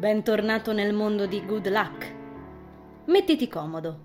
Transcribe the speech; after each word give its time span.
Bentornato 0.00 0.72
nel 0.72 0.94
mondo 0.94 1.26
di 1.26 1.44
Good 1.44 1.68
Luck. 1.68 2.14
Mettiti 3.08 3.48
comodo. 3.48 3.98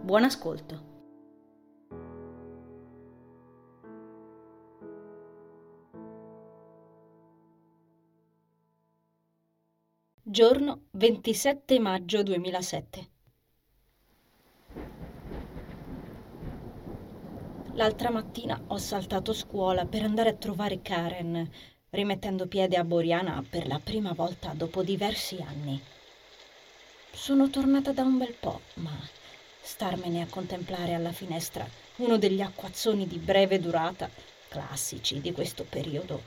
Buon 0.00 0.24
ascolto. 0.24 0.86
Giorno 10.22 10.84
27 10.92 11.78
maggio 11.78 12.22
2007. 12.22 13.10
L'altra 17.74 18.10
mattina 18.10 18.62
ho 18.68 18.78
saltato 18.78 19.34
scuola 19.34 19.84
per 19.84 20.04
andare 20.04 20.30
a 20.30 20.34
trovare 20.36 20.80
Karen, 20.80 21.50
rimettendo 21.94 22.46
piede 22.46 22.76
a 22.76 22.84
Boriana 22.84 23.44
per 23.46 23.66
la 23.66 23.78
prima 23.78 24.12
volta 24.14 24.54
dopo 24.54 24.82
diversi 24.82 25.36
anni. 25.46 25.78
Sono 27.12 27.50
tornata 27.50 27.92
da 27.92 28.00
un 28.00 28.16
bel 28.16 28.32
po', 28.32 28.62
ma 28.76 28.98
starmene 29.60 30.22
a 30.22 30.26
contemplare 30.26 30.94
alla 30.94 31.12
finestra 31.12 31.68
uno 31.96 32.16
degli 32.16 32.40
acquazzoni 32.40 33.06
di 33.06 33.18
breve 33.18 33.60
durata, 33.60 34.08
classici 34.48 35.20
di 35.20 35.32
questo 35.32 35.64
periodo, 35.64 36.22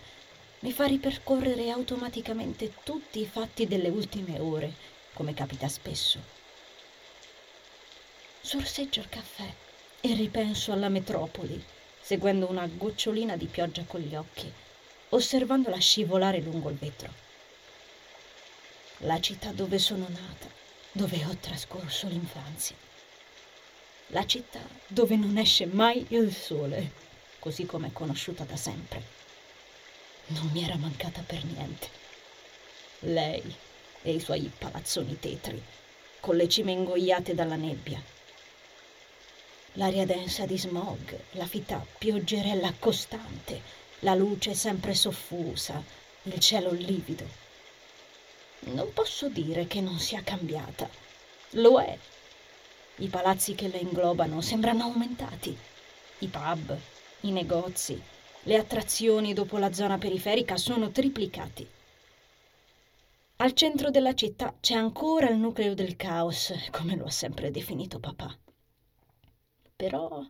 mi 0.59 0.71
fa 0.71 0.85
ripercorrere 0.85 1.71
automaticamente 1.71 2.73
tutti 2.83 3.19
i 3.19 3.25
fatti 3.25 3.65
delle 3.65 3.89
ultime 3.89 4.39
ore, 4.39 4.71
come 5.13 5.33
capita 5.33 5.67
spesso. 5.67 6.19
Sorseggio 8.39 8.99
il 8.99 9.09
caffè 9.09 9.51
e 10.01 10.13
ripenso 10.13 10.71
alla 10.71 10.89
metropoli, 10.89 11.59
seguendo 11.99 12.47
una 12.47 12.67
gocciolina 12.67 13.35
di 13.35 13.47
pioggia 13.47 13.83
con 13.87 14.01
gli 14.01 14.13
occhi 14.13 14.53
osservandola 15.09 15.77
scivolare 15.77 16.39
lungo 16.39 16.69
il 16.69 16.77
vetro. 16.77 17.23
La 18.99 19.19
città 19.19 19.51
dove 19.51 19.77
sono 19.77 20.07
nata, 20.09 20.47
dove 20.91 21.23
ho 21.25 21.35
trascorso 21.39 22.07
l'infanzia. 22.07 22.75
La 24.07 24.25
città 24.25 24.61
dove 24.87 25.15
non 25.15 25.37
esce 25.37 25.65
mai 25.65 26.05
il 26.09 26.33
sole, 26.33 26.91
così 27.39 27.65
come 27.65 27.87
è 27.87 27.91
conosciuta 27.91 28.43
da 28.43 28.55
sempre. 28.55 29.03
Non 30.27 30.49
mi 30.51 30.63
era 30.63 30.75
mancata 30.75 31.21
per 31.25 31.43
niente. 31.43 31.89
Lei 32.99 33.55
e 34.01 34.13
i 34.13 34.19
suoi 34.19 34.51
palazzoni 34.57 35.19
tetri, 35.19 35.61
con 36.19 36.35
le 36.35 36.47
cime 36.47 36.71
ingoiate 36.71 37.35
dalla 37.35 37.55
nebbia. 37.55 38.01
L'aria 39.73 40.05
densa 40.05 40.45
di 40.45 40.57
smog, 40.57 41.19
la 41.31 41.45
fitta 41.45 41.85
pioggerella 41.97 42.73
costante, 42.79 43.61
la 44.05 44.13
luce 44.13 44.53
sempre 44.53 44.93
soffusa, 44.93 45.83
il 46.23 46.39
cielo 46.39 46.71
livido. 46.71 47.25
Non 48.65 48.93
posso 48.93 49.29
dire 49.29 49.65
che 49.65 49.81
non 49.81 49.97
sia 49.97 50.21
cambiata. 50.21 50.87
Lo 51.53 51.81
è. 51.81 51.97
I 52.97 53.07
palazzi 53.07 53.55
che 53.55 53.67
la 53.67 53.77
inglobano 53.77 54.41
sembrano 54.41 54.83
aumentati. 54.83 55.57
I 56.19 56.27
pub, 56.27 56.77
i 57.21 57.31
negozi, 57.31 57.99
le 58.43 58.57
attrazioni 58.57 59.33
dopo 59.33 59.57
la 59.57 59.73
zona 59.73 59.97
periferica 59.97 60.55
sono 60.55 60.91
triplicati. 60.91 61.67
Al 63.37 63.53
centro 63.53 63.89
della 63.89 64.13
città 64.13 64.53
c'è 64.59 64.75
ancora 64.75 65.29
il 65.29 65.37
nucleo 65.37 65.73
del 65.73 65.95
caos, 65.95 66.53
come 66.69 66.95
lo 66.95 67.05
ha 67.05 67.11
sempre 67.11 67.49
definito 67.49 67.99
papà. 67.99 68.37
Però 69.75 70.23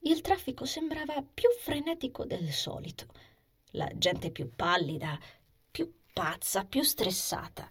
il 0.00 0.20
traffico 0.20 0.64
sembrava 0.64 1.22
più 1.22 1.48
frenetico 1.58 2.24
del 2.24 2.50
solito, 2.50 3.06
la 3.72 3.90
gente 3.94 4.30
più 4.30 4.54
pallida, 4.54 5.18
più 5.70 5.92
pazza, 6.12 6.64
più 6.64 6.82
stressata. 6.82 7.70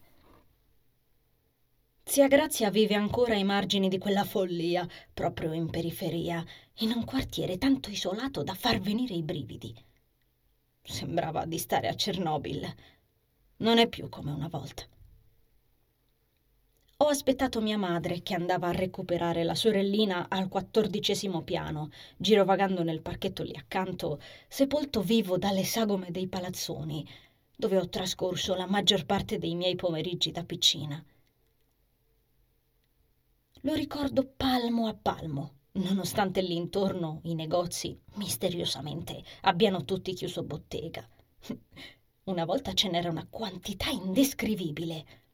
Zia 2.04 2.28
Grazia 2.28 2.70
vive 2.70 2.96
ancora 2.96 3.34
ai 3.34 3.44
margini 3.44 3.90
di 3.90 3.98
quella 3.98 4.24
follia, 4.24 4.88
proprio 5.14 5.52
in 5.52 5.70
periferia, 5.70 6.44
in 6.76 6.92
un 6.92 7.04
quartiere 7.04 7.58
tanto 7.58 7.90
isolato 7.90 8.44
da 8.44 8.54
far 8.54 8.80
venire 8.80 9.14
i 9.14 9.24
brividi. 9.24 9.76
Sembrava 10.82 11.46
di 11.46 11.58
stare 11.58 11.90
a 11.90 11.94
Chernobyl. 11.94 12.74
Non 13.58 13.78
è 13.78 13.90
più 13.90 14.08
come 14.08 14.32
una 14.32 14.48
volta. 14.48 14.88
Ho 17.00 17.10
aspettato 17.10 17.62
mia 17.62 17.78
madre 17.78 18.24
che 18.24 18.34
andava 18.34 18.70
a 18.70 18.72
recuperare 18.72 19.44
la 19.44 19.54
sorellina 19.54 20.30
al 20.30 20.48
quattordicesimo 20.48 21.44
piano, 21.44 21.92
girovagando 22.18 22.82
nel 22.82 23.04
parchetto 23.04 23.44
lì 23.44 23.56
accanto, 23.56 24.20
sepolto 24.48 25.02
vivo 25.02 25.38
dalle 25.38 25.64
sagome 25.64 26.10
dei 26.10 26.28
palazzoni, 26.28 27.08
dove 27.56 27.78
ho 27.78 27.88
trascorso 27.88 28.56
la 28.56 28.66
maggior 28.66 29.06
parte 29.06 29.38
dei 29.38 29.54
miei 29.54 29.76
pomeriggi 29.76 30.32
da 30.32 30.44
piccina. 30.44 31.06
Lo 33.62 33.74
ricordo 33.76 34.26
palmo 34.36 34.88
a 34.88 34.96
palmo, 34.96 35.54
nonostante 35.74 36.42
lì 36.42 36.56
intorno 36.56 37.20
i 37.26 37.36
negozi, 37.36 37.96
misteriosamente, 38.16 39.24
abbiano 39.42 39.86
tutti 39.86 40.14
chiuso 40.14 40.42
bottega. 40.42 41.08
Una 42.24 42.44
volta 42.44 42.74
ce 42.74 42.90
n'era 42.90 43.12
una 43.12 43.28
quantità 43.30 43.92
indescrivibile 43.92 45.26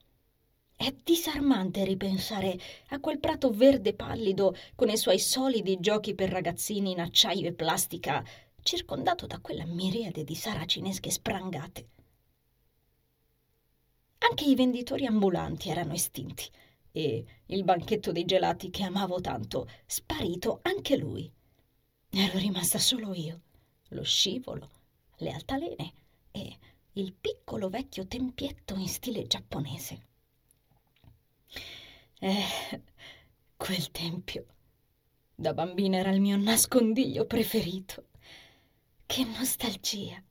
è 0.84 0.94
disarmante 1.02 1.86
ripensare 1.86 2.60
a 2.90 3.00
quel 3.00 3.18
prato 3.18 3.52
verde 3.52 3.94
pallido 3.94 4.54
con 4.76 4.90
i 4.90 4.98
suoi 4.98 5.18
solidi 5.18 5.80
giochi 5.80 6.14
per 6.14 6.30
ragazzini 6.30 6.92
in 6.92 7.00
acciaio 7.00 7.48
e 7.48 7.54
plastica, 7.54 8.22
circondato 8.62 9.26
da 9.26 9.40
quella 9.40 9.66
miriade 9.66 10.26
di 10.26 10.36
saracinesche 10.36 11.10
sprangate. 11.10 11.88
Anche 14.18 14.44
i 14.44 14.56
venditori 14.56 15.06
ambulanti 15.06 15.70
erano 15.70 15.94
estinti 15.94 16.50
e 16.92 17.26
il 17.46 17.64
banchetto 17.64 18.12
dei 18.12 18.26
gelati 18.26 18.70
che 18.70 18.84
amavo 18.84 19.22
tanto, 19.22 19.70
sparito 19.86 20.60
anche 20.64 20.98
lui. 20.98 21.32
Ero 22.10 22.38
rimasta 22.38 22.78
solo 22.78 23.14
io, 23.14 23.40
lo 23.90 24.04
scivolo, 24.04 24.70
le 25.18 25.32
altalene 25.32 25.94
e 26.32 26.58
il 26.94 27.14
piccolo 27.14 27.70
vecchio 27.70 28.06
tempietto 28.06 28.76
in 28.76 28.90
stile 28.90 29.26
giapponese. 29.28 30.12
Eh, 32.20 32.82
quel 33.58 33.92
tempio. 33.92 34.46
Da 35.36 35.54
bambina 35.54 35.98
era 35.98 36.12
il 36.12 36.22
mio 36.22 36.38
nascondiglio 36.38 37.26
preferito. 37.26 38.10
Che 39.06 39.24
nostalgia. 39.26 40.24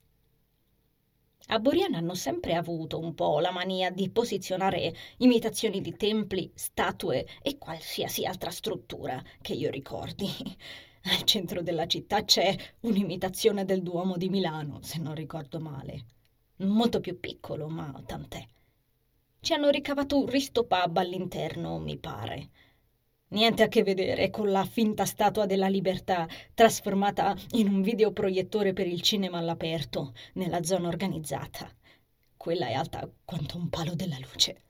A 1.47 1.59
Boriana 1.59 1.99
hanno 1.99 2.15
sempre 2.15 2.55
avuto 2.55 2.99
un 2.99 3.15
po' 3.15 3.41
la 3.41 3.51
mania 3.51 3.91
di 3.91 4.09
posizionare 4.11 4.95
imitazioni 5.19 5.81
di 5.81 5.95
templi, 5.97 6.51
statue 6.55 7.27
e 7.43 7.59
qualsiasi 7.59 8.25
altra 8.25 8.51
struttura 8.51 9.23
che 9.41 9.53
io 9.53 9.71
ricordi. 9.71 10.29
Al 11.05 11.25
centro 11.25 11.63
della 11.63 11.87
città 11.87 12.25
c'è 12.25 12.57
un'imitazione 12.81 13.65
del 13.65 13.83
Duomo 13.83 14.17
di 14.17 14.29
Milano, 14.29 14.81
se 14.83 14.99
non 14.99 15.15
ricordo 15.15 15.59
male. 15.59 16.07
Molto 16.59 17.01
più 17.01 17.19
piccolo, 17.19 17.69
ma 17.69 17.93
tant'è. 18.07 18.47
Ci 19.45 19.55
hanno 19.55 19.71
ricavato 19.71 20.21
un 20.21 20.27
risto 20.27 20.67
pub 20.67 20.99
all'interno, 20.99 21.81
mi 21.81 21.99
pare. 21.99 22.51
Niente 23.31 23.65
a 23.65 23.67
che 23.67 23.83
vedere 23.83 24.31
con 24.31 24.53
la 24.53 24.65
finta 24.65 25.05
statua 25.05 25.47
della 25.47 25.67
libertà 25.67 26.29
trasformata 26.55 27.35
in 27.55 27.67
un 27.67 27.83
videoproiettore 27.83 28.73
per 28.73 28.87
il 28.87 29.03
cinema 29.03 29.39
all'aperto, 29.39 30.13
nella 30.35 30.63
zona 30.63 30.87
organizzata. 30.87 31.69
Quella 32.37 32.69
è 32.69 32.75
alta 32.75 33.11
quanto 33.25 33.57
un 33.57 33.69
palo 33.69 33.97
della 33.97 34.17
luce. 34.21 34.63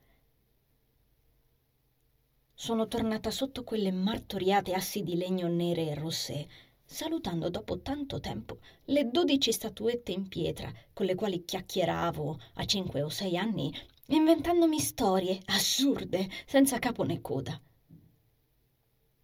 Sono 2.55 2.89
tornata 2.89 3.31
sotto 3.31 3.65
quelle 3.65 3.93
martoriate 3.93 4.73
assi 4.73 5.03
di 5.03 5.17
legno 5.17 5.49
nere 5.49 5.89
e 5.89 5.95
rosse, 5.95 6.49
salutando 6.83 7.51
dopo 7.51 7.81
tanto 7.81 8.21
tempo 8.21 8.61
le 8.85 9.11
dodici 9.11 9.53
statuette 9.53 10.13
in 10.13 10.29
pietra 10.29 10.73
con 10.95 11.05
le 11.05 11.15
quali 11.15 11.45
chiacchieravo 11.45 12.41
a 12.55 12.65
cinque 12.65 13.03
o 13.03 13.11
sei 13.11 13.37
anni 13.37 13.71
inventandomi 14.17 14.79
storie 14.79 15.41
assurde, 15.47 16.29
senza 16.47 16.79
capo 16.79 17.03
né 17.03 17.21
coda. 17.21 17.61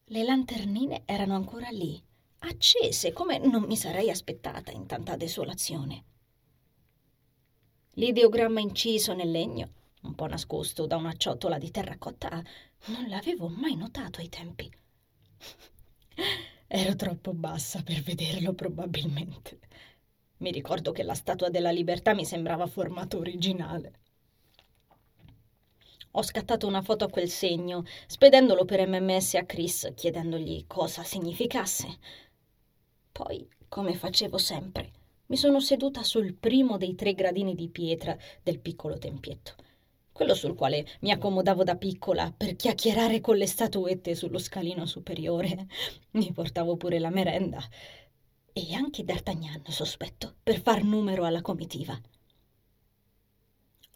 Le 0.05 0.23
lanternine 0.23 1.03
erano 1.05 1.35
ancora 1.35 1.69
lì, 1.69 2.03
accese 2.39 3.13
come 3.13 3.39
non 3.39 3.65
mi 3.65 3.77
sarei 3.77 4.11
aspettata 4.11 4.71
in 4.71 4.87
tanta 4.87 5.17
desolazione. 5.17 6.05
L'ideogramma 7.93 8.61
inciso 8.61 9.13
nel 9.13 9.31
legno, 9.31 9.73
un 10.03 10.15
po' 10.15 10.27
nascosto 10.27 10.87
da 10.87 10.97
una 10.97 11.15
ciotola 11.17 11.59
di 11.59 11.71
terracotta, 11.71 12.43
non 12.87 13.09
l'avevo 13.09 13.49
mai 13.49 13.75
notato 13.77 14.21
ai 14.21 14.29
tempi. 14.29 14.71
Ero 16.71 16.97
troppo 16.97 17.33
bassa 17.35 17.83
per 17.83 18.01
vederlo, 18.03 18.53
probabilmente. 18.53 19.59
Mi 20.39 20.51
ricordo 20.53 20.93
che 20.93 21.03
la 21.03 21.15
statua 21.15 21.49
della 21.51 21.71
libertà 21.71 22.15
mi 22.15 22.25
sembrava 22.25 22.67
formato 22.67 23.19
originale. 23.19 24.01
Ho 26.19 26.23
scattato 26.25 26.67
una 26.67 26.83
foto 26.83 27.05
a 27.05 27.11
quel 27.11 27.29
segno, 27.29 27.85
spedendolo 28.09 28.65
per 28.65 28.85
MMS 28.89 29.35
a 29.35 29.45
Chris, 29.45 29.93
chiedendogli 29.95 30.65
cosa 30.67 31.05
significasse. 31.05 31.87
Poi, 33.13 33.49
come 33.69 33.95
facevo 33.95 34.37
sempre, 34.37 34.91
mi 35.27 35.37
sono 35.37 35.61
seduta 35.61 36.03
sul 36.03 36.35
primo 36.35 36.77
dei 36.77 36.97
tre 36.97 37.15
gradini 37.15 37.55
di 37.55 37.69
pietra 37.69 38.19
del 38.43 38.59
piccolo 38.59 38.99
tempietto, 38.99 39.55
quello 40.11 40.35
sul 40.35 40.57
quale 40.57 40.85
mi 41.03 41.13
accomodavo 41.13 41.63
da 41.63 41.77
piccola 41.77 42.35
per 42.37 42.57
chiacchierare 42.57 43.21
con 43.21 43.37
le 43.37 43.47
statuette 43.47 44.17
sullo 44.17 44.39
scalino 44.39 44.87
superiore. 44.87 45.69
Mi 46.19 46.33
portavo 46.33 46.77
pure 46.77 46.99
la 46.99 47.11
merenda. 47.11 47.63
E 48.53 48.75
anche 48.75 49.05
D'Artagnan, 49.05 49.63
sospetto, 49.69 50.35
per 50.43 50.61
far 50.61 50.83
numero 50.83 51.25
alla 51.25 51.43
comitiva. 51.43 51.97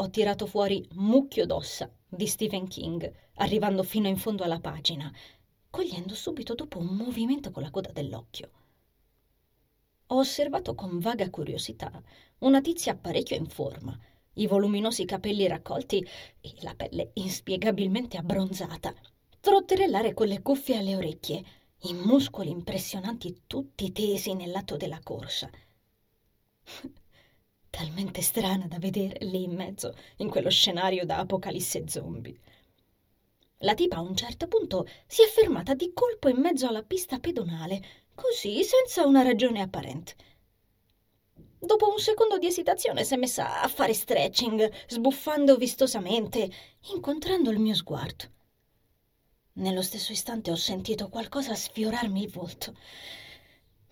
Ho 0.03 0.11
tirato 0.11 0.47
fuori 0.47 0.85
Mucchio 0.95 1.47
d'ossa 1.47 1.89
di 2.09 2.27
Stephen 2.27 2.67
King, 2.67 3.09
arrivando 3.35 3.85
fino 3.85 4.09
in 4.09 4.17
fondo 4.17 4.43
alla 4.43 4.59
pagina, 4.59 5.09
cogliendo 5.71 6.17
subito 6.17 6.57
dopo 6.57 6.81
un 6.81 6.87
movimento 6.87 7.53
con 7.53 7.63
la 7.63 7.71
coda 7.71 7.93
dell'occhio. 7.93 8.51
Ho 10.07 10.19
osservato 10.19 10.75
con 10.75 10.99
vaga 10.99 11.31
curiosità 11.31 12.03
una 12.39 12.61
tizia 12.61 12.97
parecchio 12.97 13.37
in 13.37 13.47
forma, 13.47 13.97
i 14.33 14.49
voluminosi 14.49 15.05
capelli 15.05 15.47
raccolti 15.47 16.05
e 16.41 16.53
la 16.63 16.75
pelle 16.75 17.13
inspiegabilmente 17.15 18.17
abbronzata, 18.17 18.93
trotterellare 19.39 20.15
con 20.15 20.27
le 20.27 20.43
cuffie 20.43 20.79
alle 20.79 20.97
orecchie, 20.97 21.45
i 21.83 21.95
muscoli 21.95 22.51
impressionanti 22.51 23.43
tutti 23.47 23.93
tesi 23.93 24.35
nel 24.35 24.51
lato 24.51 24.77
della 24.77 24.99
corsa. 25.01 25.49
Talmente 27.73 28.21
strana 28.21 28.67
da 28.67 28.79
vedere 28.79 29.25
lì 29.25 29.45
in 29.45 29.55
mezzo, 29.55 29.97
in 30.17 30.29
quello 30.29 30.51
scenario 30.51 31.07
da 31.07 31.17
apocalisse 31.17 31.89
zombie. 31.89 32.39
La 33.61 33.73
tipa 33.73 33.97
a 33.97 34.03
un 34.03 34.15
certo 34.15 34.47
punto 34.47 34.87
si 35.07 35.23
è 35.23 35.27
fermata 35.27 35.73
di 35.73 35.91
colpo 35.95 36.29
in 36.29 36.37
mezzo 36.37 36.69
alla 36.69 36.83
pista 36.83 37.19
pedonale, 37.19 37.83
così 38.15 38.63
senza 38.63 39.07
una 39.07 39.23
ragione 39.23 39.63
apparente. 39.63 40.15
Dopo 41.59 41.91
un 41.91 41.99
secondo 41.99 42.37
di 42.37 42.47
esitazione 42.47 43.05
si 43.05 43.15
è 43.15 43.17
messa 43.17 43.63
a 43.63 43.69
fare 43.69 43.95
stretching, 43.95 44.71
sbuffando 44.87 45.57
vistosamente, 45.57 46.51
incontrando 46.93 47.51
il 47.51 47.59
mio 47.59 47.75
sguardo. 47.75 48.25
Nello 49.55 49.81
stesso 49.81 50.13
istante 50.13 50.51
ho 50.51 50.57
sentito 50.57 51.09
qualcosa 51.09 51.55
sfiorarmi 51.55 52.23
il 52.23 52.31
volto. 52.31 52.77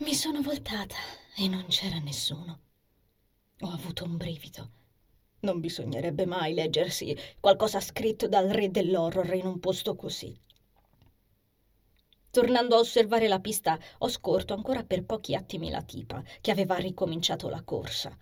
Mi 0.01 0.15
sono 0.15 0.43
voltata 0.43 0.97
e 1.35 1.49
non 1.49 1.65
c'era 1.69 1.99
nessuno. 1.99 2.69
Ho 3.63 3.69
avuto 3.69 4.05
un 4.05 4.17
brivido. 4.17 4.71
Non 5.41 5.61
bisognerebbe 5.61 6.25
mai 6.25 6.55
leggersi 6.55 7.15
qualcosa 7.39 7.79
scritto 7.79 8.27
dal 8.27 8.49
re 8.49 8.71
dell'horror 8.71 9.35
in 9.35 9.45
un 9.45 9.59
posto 9.61 9.97
così. 9.97 10.35
Tornando 12.31 12.77
a 12.77 12.79
osservare 12.79 13.29
la 13.29 13.39
pista, 13.39 13.79
ho 13.99 14.09
scorto 14.09 14.55
ancora 14.55 14.83
per 14.83 15.05
pochi 15.05 15.35
attimi 15.35 15.69
la 15.69 15.83
tipa, 15.83 16.23
che 16.41 16.51
aveva 16.51 16.77
ricominciato 16.77 17.51
la 17.51 17.63
corsa. 17.63 18.17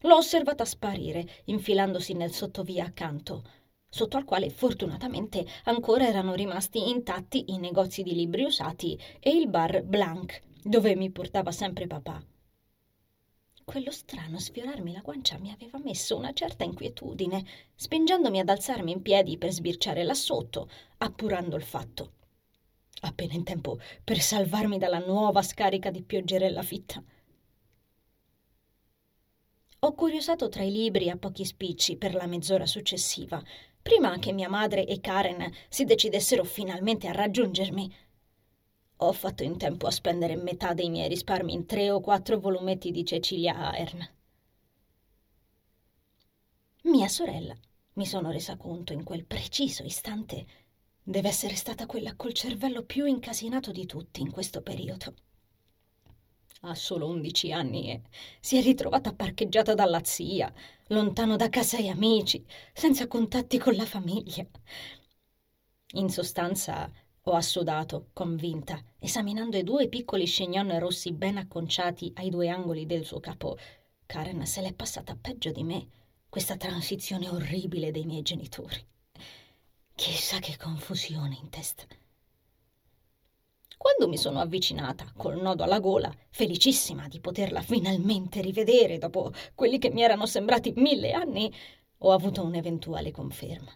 L'ho 0.00 0.16
osservata 0.16 0.64
sparire, 0.64 1.42
infilandosi 1.44 2.14
nel 2.14 2.32
sottovia 2.32 2.86
accanto, 2.86 3.44
sotto 3.88 4.16
al 4.16 4.24
quale 4.24 4.50
fortunatamente 4.50 5.46
ancora 5.64 6.08
erano 6.08 6.34
rimasti 6.34 6.88
intatti 6.90 7.52
i 7.52 7.58
negozi 7.58 8.02
di 8.02 8.16
libri 8.16 8.42
usati 8.42 8.98
e 9.20 9.30
il 9.30 9.48
bar 9.48 9.84
Blanc, 9.84 10.40
dove 10.60 10.96
mi 10.96 11.10
portava 11.12 11.52
sempre 11.52 11.86
papà. 11.86 12.20
Quello 13.64 13.92
strano 13.92 14.38
sfiorarmi 14.38 14.92
la 14.92 15.00
guancia 15.00 15.38
mi 15.38 15.52
aveva 15.52 15.78
messo 15.78 16.16
una 16.16 16.32
certa 16.32 16.64
inquietudine, 16.64 17.44
spingendomi 17.74 18.40
ad 18.40 18.48
alzarmi 18.48 18.90
in 18.90 19.02
piedi 19.02 19.38
per 19.38 19.52
sbirciare 19.52 20.02
là 20.02 20.14
sotto, 20.14 20.68
appurando 20.98 21.56
il 21.56 21.62
fatto. 21.62 22.12
Appena 23.02 23.34
in 23.34 23.44
tempo 23.44 23.78
per 24.02 24.20
salvarmi 24.20 24.78
dalla 24.78 24.98
nuova 24.98 25.42
scarica 25.42 25.90
di 25.90 26.02
pioggerella 26.02 26.62
fitta. 26.62 27.02
Ho 29.78 29.94
curiosato 29.94 30.48
tra 30.48 30.62
i 30.62 30.70
libri 30.70 31.08
a 31.08 31.16
pochi 31.16 31.44
spicci 31.44 31.96
per 31.96 32.14
la 32.14 32.26
mezz'ora 32.26 32.66
successiva, 32.66 33.42
prima 33.80 34.18
che 34.18 34.32
mia 34.32 34.48
madre 34.48 34.86
e 34.86 35.00
Karen 35.00 35.52
si 35.68 35.84
decidessero 35.84 36.44
finalmente 36.44 37.08
a 37.08 37.12
raggiungermi 37.12 37.92
ho 39.02 39.12
fatto 39.12 39.42
in 39.42 39.58
tempo 39.58 39.86
a 39.86 39.90
spendere 39.90 40.36
metà 40.36 40.74
dei 40.74 40.90
miei 40.90 41.08
risparmi 41.08 41.52
in 41.52 41.66
tre 41.66 41.90
o 41.90 42.00
quattro 42.00 42.38
volumetti 42.38 42.90
di 42.90 43.04
Cecilia 43.04 43.56
Ahern. 43.56 44.08
Mia 46.82 47.08
sorella, 47.08 47.56
mi 47.94 48.06
sono 48.06 48.30
resa 48.30 48.56
conto 48.56 48.92
in 48.92 49.04
quel 49.04 49.24
preciso 49.24 49.82
istante, 49.84 50.46
deve 51.02 51.28
essere 51.28 51.54
stata 51.54 51.86
quella 51.86 52.14
col 52.16 52.32
cervello 52.32 52.84
più 52.84 53.06
incasinato 53.06 53.72
di 53.72 53.86
tutti 53.86 54.20
in 54.20 54.30
questo 54.30 54.62
periodo. 54.62 55.14
Ha 56.62 56.74
solo 56.74 57.08
undici 57.08 57.50
anni 57.52 57.90
e 57.90 58.02
si 58.40 58.56
è 58.56 58.62
ritrovata 58.62 59.12
parcheggiata 59.12 59.74
dalla 59.74 60.04
zia, 60.04 60.52
lontano 60.88 61.36
da 61.36 61.48
casa 61.48 61.78
e 61.78 61.88
amici, 61.88 62.44
senza 62.72 63.08
contatti 63.08 63.58
con 63.58 63.74
la 63.74 63.86
famiglia. 63.86 64.46
In 65.94 66.08
sostanza, 66.08 66.90
ho 67.24 67.32
assodato, 67.34 68.08
convinta, 68.12 68.82
esaminando 68.98 69.56
i 69.56 69.62
due 69.62 69.88
piccoli 69.88 70.26
scignon 70.26 70.76
rossi 70.80 71.12
ben 71.12 71.36
acconciati 71.36 72.12
ai 72.16 72.30
due 72.30 72.48
angoli 72.48 72.84
del 72.84 73.04
suo 73.04 73.20
capo. 73.20 73.56
Karen 74.06 74.44
se 74.44 74.60
l'è 74.60 74.72
passata 74.72 75.16
peggio 75.20 75.52
di 75.52 75.62
me, 75.62 75.88
questa 76.28 76.56
transizione 76.56 77.28
orribile 77.28 77.92
dei 77.92 78.06
miei 78.06 78.22
genitori. 78.22 78.84
Chissà 79.94 80.40
che 80.40 80.56
confusione 80.56 81.38
in 81.40 81.48
testa. 81.48 81.84
Quando 83.76 84.08
mi 84.08 84.16
sono 84.16 84.40
avvicinata, 84.40 85.12
col 85.16 85.40
nodo 85.40 85.62
alla 85.62 85.78
gola, 85.78 86.12
felicissima 86.30 87.06
di 87.06 87.20
poterla 87.20 87.62
finalmente 87.62 88.40
rivedere 88.40 88.98
dopo 88.98 89.32
quelli 89.54 89.78
che 89.78 89.90
mi 89.90 90.02
erano 90.02 90.26
sembrati 90.26 90.72
mille 90.76 91.12
anni, 91.12 91.52
ho 91.98 92.10
avuto 92.10 92.42
un'eventuale 92.42 93.12
conferma. 93.12 93.72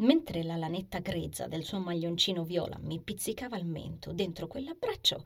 Mentre 0.00 0.44
la 0.44 0.56
lanetta 0.56 1.00
grezza 1.00 1.48
del 1.48 1.64
suo 1.64 1.80
maglioncino 1.80 2.44
viola 2.44 2.78
mi 2.80 3.00
pizzicava 3.00 3.56
il 3.56 3.66
mento 3.66 4.12
dentro 4.12 4.46
quell'abbraccio, 4.46 5.24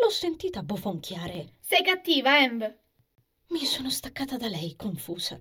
l'ho 0.00 0.10
sentita 0.10 0.62
bofonchiare. 0.62 1.54
Sei 1.58 1.82
cattiva, 1.82 2.38
Emb! 2.38 2.78
Mi 3.48 3.64
sono 3.64 3.90
staccata 3.90 4.36
da 4.36 4.46
lei, 4.46 4.76
confusa. 4.76 5.38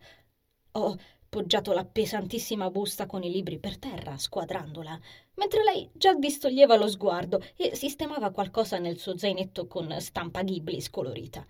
Ho 0.71 0.97
poggiato 1.29 1.73
la 1.73 1.85
pesantissima 1.85 2.71
busta 2.71 3.05
con 3.05 3.23
i 3.23 3.31
libri 3.31 3.59
per 3.59 3.77
terra, 3.77 4.17
squadrandola, 4.17 4.99
mentre 5.35 5.63
lei 5.63 5.89
già 5.93 6.15
distoglieva 6.15 6.75
lo 6.75 6.87
sguardo 6.87 7.41
e 7.55 7.75
sistemava 7.75 8.31
qualcosa 8.31 8.79
nel 8.79 8.97
suo 8.97 9.15
zainetto 9.15 9.67
con 9.67 9.95
stampa 9.99 10.41
ghibli 10.41 10.81
scolorita. 10.81 11.45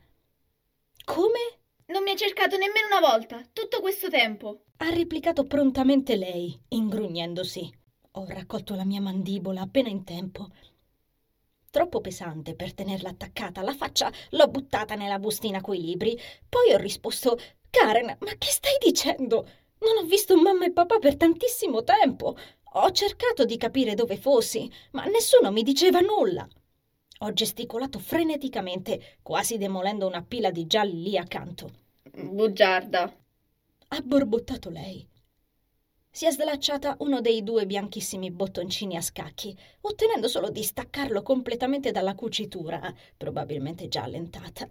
Come? 1.06 1.61
Non 1.92 2.04
mi 2.04 2.12
ha 2.12 2.16
cercato 2.16 2.56
nemmeno 2.56 2.88
una 2.90 3.06
volta, 3.06 3.42
tutto 3.52 3.82
questo 3.82 4.08
tempo. 4.08 4.62
Ha 4.78 4.90
replicato 4.92 5.46
prontamente 5.46 6.16
lei, 6.16 6.58
ingrugnendosi. 6.70 7.70
Ho 8.12 8.26
raccolto 8.30 8.76
la 8.76 8.86
mia 8.86 9.02
mandibola 9.02 9.60
appena 9.60 9.90
in 9.90 10.06
tempo. 10.06 10.48
Troppo 11.70 12.00
pesante 12.00 12.56
per 12.56 12.74
tenerla 12.74 13.10
attaccata 13.10 13.60
alla 13.60 13.74
faccia, 13.74 14.10
l'ho 14.30 14.48
buttata 14.48 14.96
nella 14.96 15.20
bustina 15.20 15.60
coi 15.60 15.82
libri. 15.82 16.18
Poi 16.48 16.72
ho 16.72 16.78
risposto: 16.78 17.38
Karen, 17.70 18.16
ma 18.20 18.32
che 18.38 18.50
stai 18.50 18.78
dicendo? 18.80 19.46
Non 19.80 19.98
ho 19.98 20.08
visto 20.08 20.38
mamma 20.38 20.64
e 20.64 20.72
papà 20.72 20.98
per 20.98 21.18
tantissimo 21.18 21.84
tempo. 21.84 22.38
Ho 22.76 22.92
cercato 22.92 23.44
di 23.44 23.58
capire 23.58 23.96
dove 23.96 24.16
fossi, 24.16 24.72
ma 24.92 25.04
nessuno 25.08 25.52
mi 25.52 25.62
diceva 25.62 26.00
nulla. 26.00 26.48
Ho 27.24 27.34
gesticolato 27.34 28.00
freneticamente, 28.00 29.18
quasi 29.22 29.58
demolendo 29.58 30.08
una 30.08 30.24
pila 30.24 30.50
di 30.50 30.66
gialli 30.66 31.04
lì 31.04 31.18
accanto. 31.18 31.72
Bugiarda. 32.12 33.16
Ha 33.90 34.02
borbottato 34.02 34.72
lei. 34.72 35.08
Si 36.10 36.26
è 36.26 36.32
slacciata 36.32 36.96
uno 37.00 37.22
dei 37.22 37.44
due 37.44 37.68
bianchissimi 37.68 38.32
bottoncini 38.32 38.96
a 38.96 39.02
scacchi, 39.02 39.56
ottenendo 39.82 40.28
solo 40.28 40.50
di 40.50 40.64
staccarlo 40.64 41.22
completamente 41.22 41.92
dalla 41.92 42.16
cucitura, 42.16 42.92
probabilmente 43.16 43.88
già 43.88 44.02
allentata. 44.02 44.68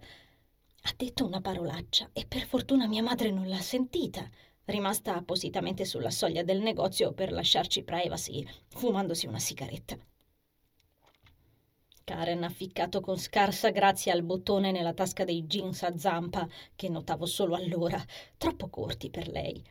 Ha 0.83 0.93
detto 0.97 1.25
una 1.25 1.39
parolaccia 1.39 2.09
e 2.11 2.25
per 2.27 2.41
fortuna 2.41 2.85
mia 2.85 3.01
madre 3.01 3.31
non 3.31 3.47
l'ha 3.47 3.61
sentita, 3.61 4.29
rimasta 4.65 5.15
appositamente 5.15 5.85
sulla 5.85 6.11
soglia 6.11 6.43
del 6.43 6.59
negozio 6.59 7.13
per 7.13 7.31
lasciarci 7.31 7.83
privacy, 7.83 8.45
fumandosi 8.67 9.25
una 9.25 9.39
sigaretta. 9.39 9.97
Karen 12.11 12.43
ha 12.43 12.49
ficcato 12.49 12.99
con 12.99 13.17
scarsa 13.17 13.69
grazia 13.69 14.13
il 14.13 14.21
bottone 14.21 14.73
nella 14.73 14.93
tasca 14.93 15.23
dei 15.23 15.43
jeans 15.43 15.83
a 15.83 15.97
zampa, 15.97 16.45
che 16.75 16.89
notavo 16.89 17.25
solo 17.25 17.55
allora, 17.55 18.03
troppo 18.35 18.67
corti 18.67 19.09
per 19.09 19.29
lei. 19.29 19.63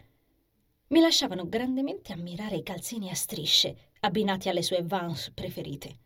Mi 0.87 1.01
lasciavano 1.01 1.47
grandemente 1.47 2.15
ammirare 2.15 2.57
i 2.57 2.63
calzini 2.63 3.11
a 3.11 3.15
strisce, 3.15 3.91
abbinati 4.01 4.49
alle 4.49 4.63
sue 4.63 4.83
Vans 4.83 5.31
preferite. 5.35 5.99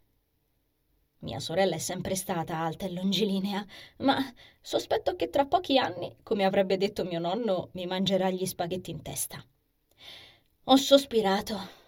Mia 1.20 1.38
sorella 1.38 1.76
è 1.76 1.78
sempre 1.78 2.16
stata 2.16 2.58
alta 2.58 2.84
e 2.84 2.92
longilinea, 2.92 3.64
ma 3.98 4.18
sospetto 4.60 5.14
che 5.14 5.30
tra 5.30 5.46
pochi 5.46 5.78
anni, 5.78 6.16
come 6.24 6.44
avrebbe 6.44 6.76
detto 6.76 7.04
mio 7.04 7.20
nonno, 7.20 7.68
mi 7.74 7.86
mangerà 7.86 8.28
gli 8.28 8.44
spaghetti 8.44 8.90
in 8.90 9.02
testa. 9.02 9.40
Ho 10.64 10.76
sospirato 10.76 11.82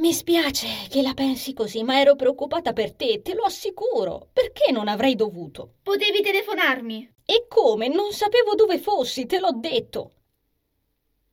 mi 0.00 0.14
spiace 0.14 0.66
che 0.88 1.02
la 1.02 1.12
pensi 1.12 1.52
così, 1.52 1.82
ma 1.82 2.00
ero 2.00 2.16
preoccupata 2.16 2.72
per 2.72 2.94
te, 2.94 3.20
te 3.20 3.34
lo 3.34 3.42
assicuro. 3.42 4.30
Perché 4.32 4.72
non 4.72 4.88
avrei 4.88 5.14
dovuto? 5.14 5.74
Potevi 5.82 6.22
telefonarmi. 6.22 7.16
E 7.26 7.44
come? 7.46 7.88
Non 7.88 8.12
sapevo 8.12 8.54
dove 8.54 8.78
fossi, 8.78 9.26
te 9.26 9.38
l'ho 9.38 9.52
detto. 9.52 10.12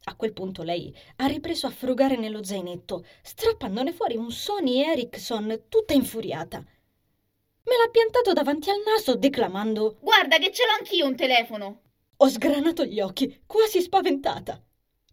A 0.04 0.16
quel 0.16 0.34
punto 0.34 0.64
lei 0.64 0.94
ha 1.18 1.28
ripreso 1.28 1.66
a 1.66 1.72
frugare 1.72 2.18
nello 2.18 2.44
zainetto, 2.44 3.06
strappandone 3.22 3.94
fuori 3.94 4.18
un 4.18 4.32
Sony 4.32 4.82
Ericsson 4.82 5.64
tutta 5.70 5.94
infuriata. 5.94 6.58
Me 6.60 7.76
l'ha 7.78 7.90
piantato 7.90 8.34
davanti 8.34 8.70
al 8.70 8.82
naso 8.86 9.16
declamando 9.16 9.98
Guarda 10.02 10.38
che 10.38 10.52
ce 10.52 10.66
l'ho 10.66 10.74
anch'io 10.78 11.06
un 11.06 11.16
telefono. 11.16 11.82
Ho 12.18 12.28
sgranato 12.28 12.84
gli 12.84 13.00
occhi, 13.00 13.44
quasi 13.46 13.82
spaventata. 13.82 14.62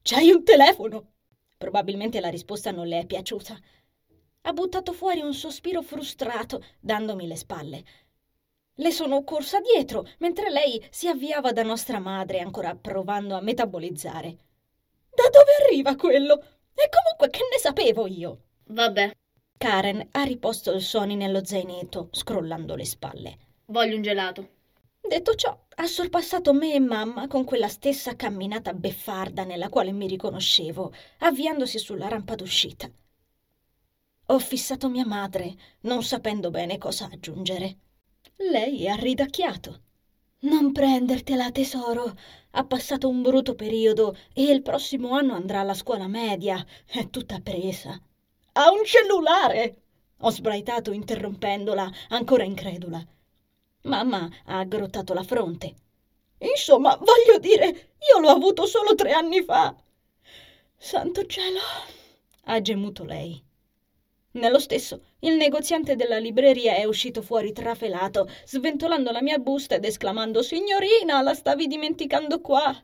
C'hai 0.03 0.31
un 0.31 0.43
telefono? 0.43 1.14
Probabilmente 1.57 2.21
la 2.21 2.29
risposta 2.29 2.71
non 2.71 2.87
le 2.87 3.01
è 3.01 3.07
piaciuta. 3.07 3.59
Ha 4.43 4.53
buttato 4.53 4.93
fuori 4.93 5.21
un 5.21 5.35
sospiro 5.35 5.83
frustrato, 5.83 6.63
dandomi 6.81 7.27
le 7.27 7.37
spalle. 7.37 7.85
Le 8.75 8.91
sono 8.91 9.23
corsa 9.25 9.61
dietro, 9.61 10.07
mentre 10.19 10.51
lei 10.51 10.85
si 10.91 11.09
avviava 11.09 11.53
da 11.53 11.63
nostra 11.63 11.99
madre, 11.99 12.41
ancora 12.41 12.75
provando 12.75 13.37
a 13.37 13.41
metabolizzare. 13.41 14.39
Da 15.15 15.29
dove 15.31 15.53
arriva 15.65 15.95
quello? 15.97 16.35
E 16.75 16.89
comunque 16.91 17.31
che 17.31 17.47
ne 17.51 17.59
sapevo 17.59 18.07
io? 18.07 18.41
Vabbè, 18.67 19.13
Karen 19.57 20.09
ha 20.11 20.23
riposto 20.25 20.73
il 20.73 20.83
Sony 20.83 21.15
nello 21.15 21.45
zainetto, 21.45 22.09
scrollando 22.11 22.75
le 22.75 22.85
spalle. 22.85 23.39
voglio 23.67 23.97
un 23.97 24.03
gelato. 24.03 24.49
Detto 25.07 25.35
ciò, 25.35 25.57
ha 25.77 25.87
sorpassato 25.87 26.55
me 26.55 26.73
e 26.73 26.81
mamma 26.81 27.27
con 27.29 27.45
quella 27.45 27.69
stessa 27.69 28.17
camminata 28.17 28.73
beffarda 28.73 29.45
nella 29.45 29.69
quale 29.69 29.93
mi 29.93 30.07
riconoscevo, 30.07 30.95
avviandosi 31.19 31.79
sulla 31.79 32.09
rampa 32.09 32.35
d'uscita. 32.35 32.91
Ho 34.29 34.39
fissato 34.39 34.89
mia 34.89 35.05
madre, 35.05 35.55
non 35.81 36.03
sapendo 36.03 36.51
bene 36.51 36.79
cosa 36.79 37.11
aggiungere. 37.13 37.77
Lei 38.37 38.89
ha 38.89 38.95
ridacchiato. 38.95 39.83
Non 40.41 40.73
prendertela, 40.73 41.51
tesoro. 41.51 42.17
Ha 42.53 42.65
passato 42.65 43.07
un 43.07 43.21
brutto 43.21 43.55
periodo 43.55 44.17
e 44.33 44.45
il 44.45 44.63
prossimo 44.63 45.15
anno 45.15 45.35
andrà 45.35 45.61
alla 45.61 45.75
scuola 45.75 46.07
media. 46.09 46.65
È 46.87 47.11
tutta 47.11 47.41
presa. 47.41 48.01
Ha 48.53 48.71
un 48.71 48.85
cellulare! 48.85 49.83
Ho 50.21 50.31
sbraitato 50.31 50.93
interrompendola, 50.93 51.91
ancora 52.09 52.45
incredula. 52.45 53.07
Mamma 53.85 54.31
ha 54.47 54.59
aggrottato 54.59 55.13
la 55.13 55.23
fronte. 55.23 55.75
Insomma, 56.39 56.97
voglio 56.97 57.39
dire, 57.39 57.95
io 58.13 58.21
l'ho 58.21 58.29
avuto 58.29 58.67
solo 58.67 58.95
tre 58.95 59.13
anni 59.13 59.43
fa. 59.43 59.75
Santo 60.77 61.27
cielo, 61.27 61.61
ha 62.45 62.61
gemuto 62.61 63.05
lei. 63.05 63.43
Nello 64.33 64.59
stesso, 64.59 65.01
il 65.21 65.37
negoziante 65.37 65.97
della 65.97 66.19
libreria 66.19 66.75
è 66.75 66.85
uscito 66.85 67.23
fuori 67.23 67.53
trafelato, 67.53 68.29
sventolando 68.45 69.13
la 69.13 69.23
mia 69.23 69.39
busta 69.39 69.77
ed 69.77 69.85
esclamando 69.85 70.43
Signorina, 70.43 71.23
la 71.23 71.35
stavi 71.35 71.67
dimenticando 71.67 72.41
qua. 72.41 72.75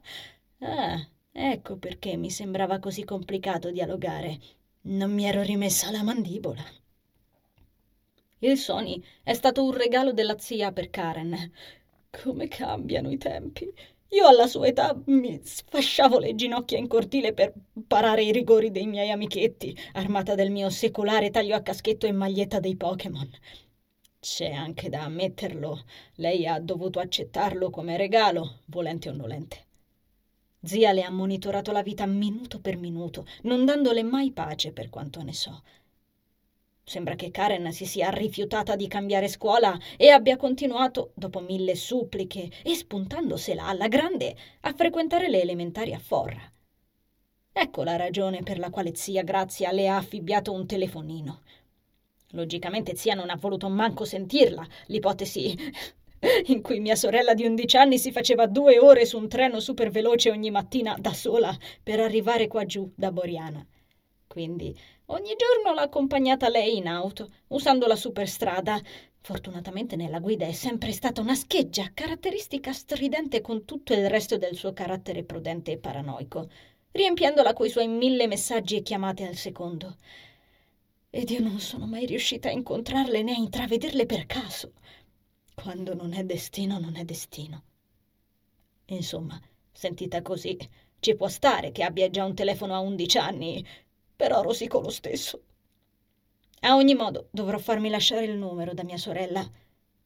Ah, 0.61 1.07
ecco 1.33 1.77
perché 1.77 2.17
mi 2.17 2.31
sembrava 2.31 2.79
così 2.79 3.05
complicato 3.05 3.71
dialogare. 3.71 4.39
Non 4.83 5.13
mi 5.13 5.27
ero 5.27 5.43
rimessa 5.43 5.91
la 5.91 6.03
mandibola. 6.03 6.63
Il 8.43 8.57
Sony 8.57 9.03
è 9.23 9.35
stato 9.35 9.63
un 9.63 9.73
regalo 9.73 10.15
della 10.15 10.39
zia 10.39 10.73
per 10.73 10.89
Karen. 10.89 11.53
Come 12.11 12.49
cambiano 12.49 13.11
i 13.11 13.19
tempi. 13.19 13.71
Io 14.13 14.27
alla 14.27 14.47
sua 14.47 14.67
età 14.67 14.99
mi 15.07 15.39
sfasciavo 15.43 16.19
le 16.19 16.35
ginocchia 16.35 16.79
in 16.79 16.89
cortile 16.89 17.35
per 17.35 17.53
parare 17.87 18.23
i 18.23 18.33
rigori 18.33 18.71
dei 18.71 18.87
miei 18.87 19.11
amichetti, 19.11 19.77
armata 19.93 20.35
del 20.35 20.51
mio 20.51 20.71
secolare 20.71 21.29
taglio 21.29 21.55
a 21.55 21.61
caschetto 21.61 22.07
e 22.07 22.13
maglietta 22.13 22.61
dei 22.61 22.77
Pokémon. 22.77 23.31
C'è 24.19 24.51
anche 24.53 24.89
da 24.89 25.03
ammetterlo, 25.03 25.85
lei 26.15 26.47
ha 26.47 26.59
dovuto 26.61 26.99
accettarlo 26.99 27.69
come 27.69 27.99
regalo, 27.99 28.61
volente 28.67 29.11
o 29.11 29.13
nolente. 29.13 29.67
Zia 30.63 30.93
le 30.93 31.03
ha 31.03 31.11
monitorato 31.11 31.73
la 31.73 31.83
vita 31.83 32.07
minuto 32.07 32.59
per 32.59 32.79
minuto, 32.79 33.27
non 33.43 33.67
dandole 33.67 34.03
mai 34.03 34.33
pace 34.33 34.73
per 34.73 34.89
quanto 34.89 35.23
ne 35.23 35.35
so. 35.35 35.63
Sembra 36.91 37.15
che 37.15 37.31
Karen 37.31 37.71
si 37.71 37.87
sia 37.87 38.11
rifiutata 38.11 38.75
di 38.75 38.89
cambiare 38.89 39.29
scuola 39.29 39.79
e 39.97 40.09
abbia 40.09 40.37
continuato, 40.37 41.13
dopo 41.15 41.39
mille 41.39 41.77
suppliche 41.77 42.51
e 42.65 42.75
spuntandosela 42.75 43.65
alla 43.65 43.87
grande, 43.87 44.35
a 44.63 44.73
frequentare 44.73 45.29
le 45.29 45.41
elementari 45.41 45.95
a 45.95 46.01
Forra. 46.01 46.43
Ecco 47.53 47.85
la 47.85 47.95
ragione 47.95 48.43
per 48.43 48.59
la 48.59 48.71
quale 48.71 48.97
zia 48.97 49.23
Grazia 49.23 49.71
le 49.71 49.87
ha 49.87 49.99
affibbiato 49.99 50.51
un 50.51 50.67
telefonino. 50.67 51.43
Logicamente 52.31 52.97
zia 52.97 53.15
non 53.15 53.31
ha 53.31 53.37
voluto 53.37 53.69
manco 53.69 54.05
sentirla, 54.05 54.67
l'ipotesi 54.87 55.57
in 56.47 56.61
cui 56.61 56.81
mia 56.81 56.97
sorella 56.97 57.35
di 57.35 57.47
11 57.47 57.77
anni 57.77 57.99
si 57.99 58.11
faceva 58.11 58.49
due 58.49 58.81
ore 58.81 59.07
su 59.07 59.17
un 59.17 59.29
treno 59.29 59.61
super 59.61 59.91
veloce 59.91 60.33
ogni 60.33 60.51
mattina 60.51 60.97
da 60.99 61.13
sola 61.13 61.57
per 61.85 62.01
arrivare 62.01 62.49
qua 62.49 62.67
giù 62.67 62.91
da 62.97 63.13
Boriana. 63.13 63.65
Quindi 64.31 64.73
ogni 65.07 65.35
giorno 65.35 65.75
l'ha 65.75 65.83
accompagnata 65.83 66.49
lei 66.49 66.77
in 66.77 66.87
auto, 66.87 67.33
usando 67.49 67.89
la 67.89 67.97
superstrada. 67.97 68.81
Fortunatamente 69.21 69.97
nella 69.97 70.21
guida 70.21 70.47
è 70.47 70.53
sempre 70.53 70.93
stata 70.93 71.21
una 71.21 71.35
scheggia, 71.35 71.91
caratteristica 71.93 72.73
stridente 72.73 73.41
con 73.41 73.65
tutto 73.65 73.93
il 73.93 74.09
resto 74.09 74.37
del 74.37 74.55
suo 74.55 74.73
carattere 74.73 75.25
prudente 75.25 75.73
e 75.73 75.79
paranoico, 75.79 76.49
riempiendola 76.93 77.53
coi 77.55 77.71
suoi 77.71 77.89
mille 77.89 78.29
messaggi 78.29 78.77
e 78.77 78.83
chiamate 78.83 79.27
al 79.27 79.35
secondo. 79.35 79.97
Ed 81.11 81.29
io 81.29 81.41
non 81.41 81.59
sono 81.59 81.87
mai 81.87 82.07
riuscita 82.07 82.51
a 82.51 82.53
incontrarle 82.53 83.25
né 83.25 83.33
a 83.33 83.37
intravederle 83.37 84.07
per 84.07 84.27
caso. 84.27 84.75
Quando 85.57 85.93
non 85.93 86.13
è 86.13 86.23
destino, 86.23 86.79
non 86.79 86.95
è 86.95 87.05
destino. 87.05 87.65
Insomma, 88.87 89.41
sentita 89.73 90.23
così, 90.23 90.57
ci 91.01 91.17
può 91.17 91.27
stare 91.27 91.73
che 91.73 91.83
abbia 91.83 92.09
già 92.11 92.25
un 92.25 92.35
telefono 92.35 92.75
a 92.75 92.79
undici 92.79 93.19
anni, 93.19 93.67
però 94.21 94.43
rosico 94.43 94.81
lo 94.81 94.91
stesso. 94.91 95.41
A 96.61 96.77
ogni 96.77 96.95
modo 96.95 97.29
dovrò 97.31 97.57
farmi 97.57 97.89
lasciare 97.89 98.27
il 98.27 98.37
numero 98.37 98.75
da 98.75 98.85
mia 98.85 98.99
sorella, 98.99 99.43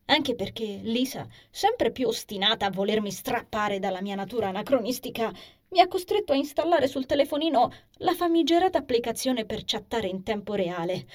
anche 0.05 0.37
perché 0.37 0.79
Lisa, 0.85 1.27
sempre 1.51 1.91
più 1.91 2.07
ostinata 2.07 2.67
a 2.67 2.71
volermi 2.71 3.11
strappare 3.11 3.81
dalla 3.81 4.01
mia 4.01 4.15
natura 4.15 4.47
anacronistica, 4.47 5.33
mi 5.71 5.81
ha 5.81 5.89
costretto 5.89 6.33
a 6.33 6.37
installare 6.37 6.87
sul 6.87 7.07
telefonino 7.07 7.73
la 7.95 8.15
famigerata 8.15 8.79
applicazione 8.79 9.47
per 9.47 9.63
chattare 9.65 10.07
in 10.07 10.23
tempo 10.23 10.55
reale. 10.55 11.07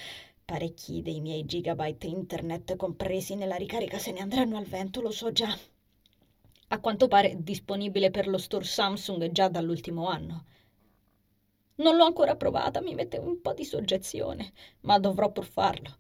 Parecchi 0.44 1.02
dei 1.02 1.22
miei 1.22 1.46
gigabyte 1.46 2.06
internet 2.06 2.76
compresi 2.76 3.36
nella 3.36 3.56
ricarica 3.56 3.98
se 3.98 4.12
ne 4.12 4.20
andranno 4.20 4.58
al 4.58 4.66
vento, 4.66 5.00
lo 5.00 5.12
so 5.12 5.32
già. 5.32 5.58
A 6.68 6.80
quanto 6.82 7.08
pare 7.08 7.38
disponibile 7.40 8.12
per 8.12 8.28
lo 8.28 8.38
store 8.38 8.66
Samsung 8.66 9.32
già 9.32 9.48
dall'ultimo 9.48 10.10
anno. 10.10 10.44
Non 11.80 11.96
l'ho 11.96 12.04
ancora 12.04 12.36
provata, 12.36 12.82
mi 12.82 12.94
mette 12.94 13.18
un 13.18 13.40
po' 13.42 13.54
di 13.54 13.64
soggezione, 13.64 14.52
ma 14.82 15.00
dovrò 15.00 15.32
pur 15.32 15.46
farlo. 15.46 15.98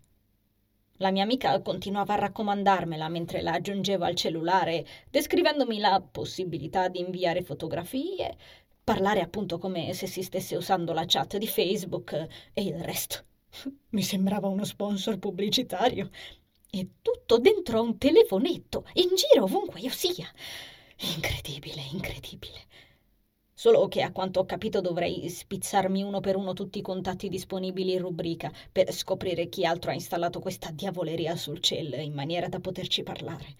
La 0.98 1.12
mia 1.12 1.24
amica 1.24 1.62
continuava 1.62 2.16
a 2.16 2.18
raccomandarmela 2.18 3.08
mentre 3.08 3.42
la 3.42 3.54
aggiungevo 3.54 4.04
al 4.04 4.16
cellulare, 4.16 4.86
descrivendomi 5.10 5.80
la 5.80 6.02
possibilità 6.02 6.90
di 6.90 7.00
inviare 7.00 7.42
fotografie, 7.42 8.36
parlare 8.84 9.22
appunto 9.22 9.58
come 9.58 9.94
se 9.94 10.08
si 10.08 10.22
stesse 10.22 10.58
usando 10.58 10.92
la 10.92 11.06
chat 11.06 11.38
di 11.38 11.48
Facebook 11.48 12.28
e 12.54 12.62
il 12.62 12.78
resto. 12.80 13.24
Mi 13.92 14.02
sembrava 14.02 14.50
uno 14.50 14.66
sponsor 14.66 15.18
pubblicitario. 15.18 16.10
E 16.70 16.90
tutto 17.02 17.38
dentro 17.38 17.82
un 17.82 17.98
telefonetto, 17.98 18.86
in 18.96 19.16
giro 19.16 19.46
ovunque 19.46 19.80
io 19.80 19.90
sia. 19.90 20.28
Incredibile, 21.16 21.82
incredibile. 21.94 22.68
Solo 23.60 23.90
che 23.90 24.02
a 24.04 24.14
quanto 24.14 24.40
ho 24.40 24.46
capito 24.46 24.80
dovrei 24.80 25.28
spizzarmi 25.28 26.02
uno 26.02 26.22
per 26.22 26.38
uno 26.38 26.54
tutti 26.54 26.80
i 26.80 26.82
contatti 26.82 27.28
disponibili 27.28 27.92
in 27.92 28.00
rubrica 28.00 28.50
per 28.72 28.90
scoprire 28.94 29.50
chi 29.50 29.66
altro 29.66 29.92
ha 29.92 29.94
installato 29.94 30.40
questa 30.40 30.72
diavoleria 30.72 31.36
sul 31.36 31.60
cell 31.60 31.92
in 32.00 32.14
maniera 32.14 32.48
da 32.48 32.62
poterci 32.62 33.04
parlare. 33.04 33.58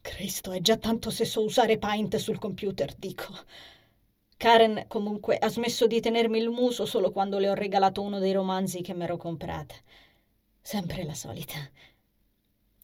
Cristo, 0.00 0.50
è 0.50 0.60
già 0.60 0.76
tanto 0.76 1.10
se 1.10 1.24
so 1.24 1.44
usare 1.44 1.78
Paint 1.78 2.16
sul 2.16 2.40
computer, 2.40 2.92
dico. 2.96 3.32
Karen 4.36 4.86
comunque 4.88 5.38
ha 5.38 5.48
smesso 5.48 5.86
di 5.86 6.00
tenermi 6.00 6.40
il 6.40 6.50
muso 6.50 6.84
solo 6.84 7.12
quando 7.12 7.38
le 7.38 7.48
ho 7.48 7.54
regalato 7.54 8.02
uno 8.02 8.18
dei 8.18 8.32
romanzi 8.32 8.80
che 8.80 8.92
m'ero 8.92 9.18
comprata. 9.18 9.76
Sempre 10.60 11.04
la 11.04 11.14
solita. 11.14 11.58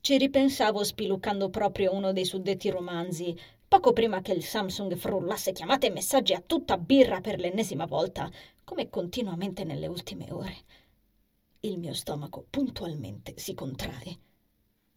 Ci 0.00 0.16
ripensavo 0.16 0.84
spiluccando 0.84 1.50
proprio 1.50 1.92
uno 1.92 2.12
dei 2.12 2.24
suddetti 2.24 2.70
romanzi, 2.70 3.36
poco 3.68 3.92
prima 3.92 4.22
che 4.22 4.32
il 4.32 4.42
Samsung 4.42 4.96
frullasse 4.96 5.52
chiamate 5.52 5.88
e 5.88 5.90
messaggi 5.90 6.32
a 6.32 6.40
tutta 6.40 6.78
birra 6.78 7.20
per 7.20 7.38
l'ennesima 7.38 7.84
volta, 7.84 8.30
come 8.64 8.88
continuamente 8.88 9.62
nelle 9.64 9.86
ultime 9.86 10.32
ore. 10.32 10.56
Il 11.60 11.78
mio 11.78 11.92
stomaco 11.92 12.46
puntualmente 12.48 13.34
si 13.36 13.52
contrae. 13.52 14.18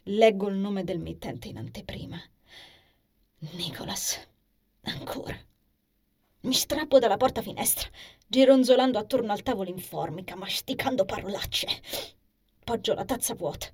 Leggo 0.03 0.47
il 0.47 0.55
nome 0.55 0.85
del 0.85 0.99
mittente 0.99 1.49
in 1.49 1.57
anteprima. 1.57 2.19
Nicholas. 3.55 4.19
Ancora. 4.83 5.37
Mi 6.41 6.53
strappo 6.53 6.97
dalla 6.97 7.17
porta 7.17 7.41
finestra, 7.41 7.89
gironzolando 8.25 8.97
attorno 8.97 9.31
al 9.31 9.43
tavolo 9.43 9.69
in 9.69 9.79
formica, 9.79 10.35
masticando 10.35 11.05
parolacce. 11.05 11.67
Poggio 12.63 12.93
la 12.93 13.05
tazza 13.05 13.35
vuota. 13.35 13.67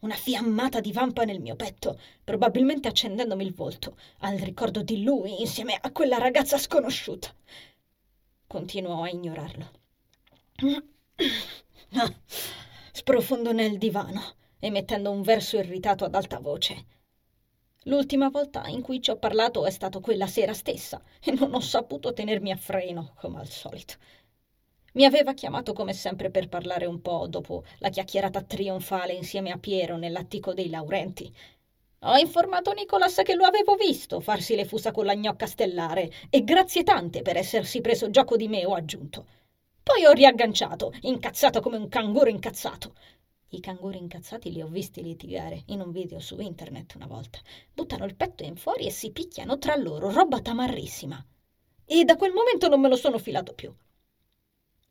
Una 0.00 0.14
fiammata 0.14 0.80
di 0.80 0.92
vampa 0.92 1.24
nel 1.24 1.40
mio 1.40 1.56
petto, 1.56 1.98
probabilmente 2.22 2.86
accendendomi 2.86 3.44
il 3.44 3.52
volto, 3.52 3.96
al 4.18 4.36
ricordo 4.38 4.82
di 4.82 5.02
lui 5.02 5.40
insieme 5.40 5.76
a 5.80 5.90
quella 5.90 6.18
ragazza 6.18 6.56
sconosciuta. 6.56 7.34
continuò 8.46 9.02
a 9.02 9.08
ignorarlo. 9.08 9.70
Ah, 11.92 12.14
sprofondo 12.92 13.52
nel 13.52 13.78
divano, 13.78 14.34
emettendo 14.58 15.10
un 15.10 15.22
verso 15.22 15.56
irritato 15.56 16.04
ad 16.04 16.14
alta 16.14 16.38
voce. 16.38 16.84
L'ultima 17.84 18.28
volta 18.28 18.66
in 18.68 18.82
cui 18.82 19.00
ci 19.00 19.10
ho 19.10 19.16
parlato 19.16 19.64
è 19.64 19.70
stato 19.70 20.00
quella 20.00 20.26
sera 20.26 20.52
stessa 20.52 21.02
e 21.20 21.32
non 21.32 21.54
ho 21.54 21.60
saputo 21.60 22.12
tenermi 22.12 22.50
a 22.50 22.56
freno, 22.56 23.14
come 23.16 23.40
al 23.40 23.48
solito. 23.48 23.94
Mi 24.98 25.04
aveva 25.04 25.32
chiamato 25.32 25.74
come 25.74 25.92
sempre 25.92 26.28
per 26.28 26.48
parlare 26.48 26.84
un 26.84 27.00
po' 27.00 27.28
dopo 27.28 27.62
la 27.78 27.88
chiacchierata 27.88 28.42
trionfale 28.42 29.12
insieme 29.12 29.52
a 29.52 29.56
Piero 29.56 29.96
nell'attico 29.96 30.52
dei 30.52 30.68
Laurenti. 30.68 31.32
Ho 32.00 32.16
informato 32.16 32.72
Nicolas 32.72 33.20
che 33.24 33.36
lo 33.36 33.44
avevo 33.44 33.76
visto 33.76 34.18
farsi 34.18 34.56
le 34.56 34.64
fusa 34.64 34.90
con 34.90 35.04
la 35.04 35.14
gnocca 35.14 35.46
stellare 35.46 36.10
e 36.30 36.42
grazie 36.42 36.82
tante 36.82 37.22
per 37.22 37.36
essersi 37.36 37.80
preso 37.80 38.10
gioco 38.10 38.34
di 38.34 38.48
me, 38.48 38.66
ho 38.66 38.74
aggiunto. 38.74 39.26
Poi 39.84 40.04
ho 40.04 40.10
riagganciato, 40.10 40.92
incazzato 41.02 41.60
come 41.60 41.76
un 41.76 41.86
canguro 41.86 42.28
incazzato. 42.28 42.94
I 43.50 43.60
canguri 43.60 43.98
incazzati 43.98 44.50
li 44.50 44.62
ho 44.62 44.66
visti 44.66 45.00
litigare 45.00 45.62
in 45.66 45.80
un 45.80 45.92
video 45.92 46.18
su 46.18 46.40
internet 46.40 46.96
una 46.96 47.06
volta. 47.06 47.38
Buttano 47.72 48.04
il 48.04 48.16
petto 48.16 48.42
in 48.42 48.56
fuori 48.56 48.86
e 48.86 48.90
si 48.90 49.12
picchiano 49.12 49.58
tra 49.58 49.76
loro, 49.76 50.10
roba 50.10 50.40
tamarrissima. 50.40 51.24
E 51.84 52.04
da 52.04 52.16
quel 52.16 52.32
momento 52.32 52.66
non 52.66 52.80
me 52.80 52.88
lo 52.88 52.96
sono 52.96 53.18
filato 53.18 53.54
più. 53.54 53.72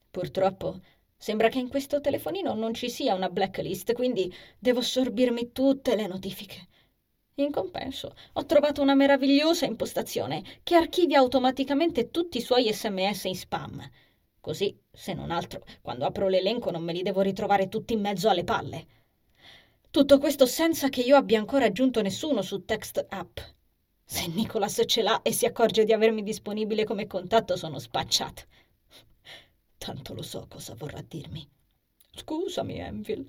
Purtroppo 0.09 0.79
sembra 1.15 1.49
che 1.49 1.59
in 1.59 1.69
questo 1.69 1.99
telefonino 2.01 2.53
non 2.53 2.73
ci 2.73 2.89
sia 2.89 3.13
una 3.13 3.29
blacklist, 3.29 3.93
quindi 3.93 4.33
devo 4.59 4.79
assorbirmi 4.79 5.51
tutte 5.51 5.95
le 5.95 6.07
notifiche. 6.07 6.67
In 7.35 7.51
compenso, 7.51 8.15
ho 8.33 8.45
trovato 8.45 8.81
una 8.81 8.95
meravigliosa 8.95 9.65
impostazione 9.65 10.43
che 10.63 10.75
archivia 10.75 11.19
automaticamente 11.19 12.09
tutti 12.09 12.37
i 12.39 12.41
suoi 12.41 12.71
sms 12.73 13.23
in 13.25 13.35
spam. 13.35 13.89
Così, 14.41 14.75
se 14.91 15.13
non 15.13 15.29
altro, 15.29 15.63
quando 15.81 16.05
apro 16.05 16.29
l'elenco 16.29 16.71
non 16.71 16.83
me 16.83 16.93
li 16.93 17.03
devo 17.03 17.21
ritrovare 17.21 17.67
tutti 17.67 17.93
in 17.93 17.99
mezzo 17.99 18.29
alle 18.29 18.43
palle. 18.43 18.87
Tutto 19.91 20.17
questo 20.17 20.45
senza 20.45 20.89
che 20.89 21.01
io 21.01 21.15
abbia 21.15 21.37
ancora 21.37 21.65
aggiunto 21.65 22.01
nessuno 22.01 22.41
su 22.41 22.65
Text 22.65 23.05
App. 23.09 23.37
Se 24.03 24.27
Nicholas 24.27 24.81
ce 24.85 25.01
l'ha 25.01 25.21
e 25.21 25.31
si 25.31 25.45
accorge 25.45 25.83
di 25.83 25.93
avermi 25.93 26.23
disponibile 26.23 26.85
come 26.85 27.07
contatto, 27.07 27.55
sono 27.55 27.77
spacciata. 27.77 28.41
Tanto 29.87 30.13
lo 30.13 30.21
so 30.21 30.47
cosa 30.49 30.75
vorrà 30.75 31.01
dirmi. 31.01 31.49
Scusami, 32.13 32.77
Envil. 32.77 33.25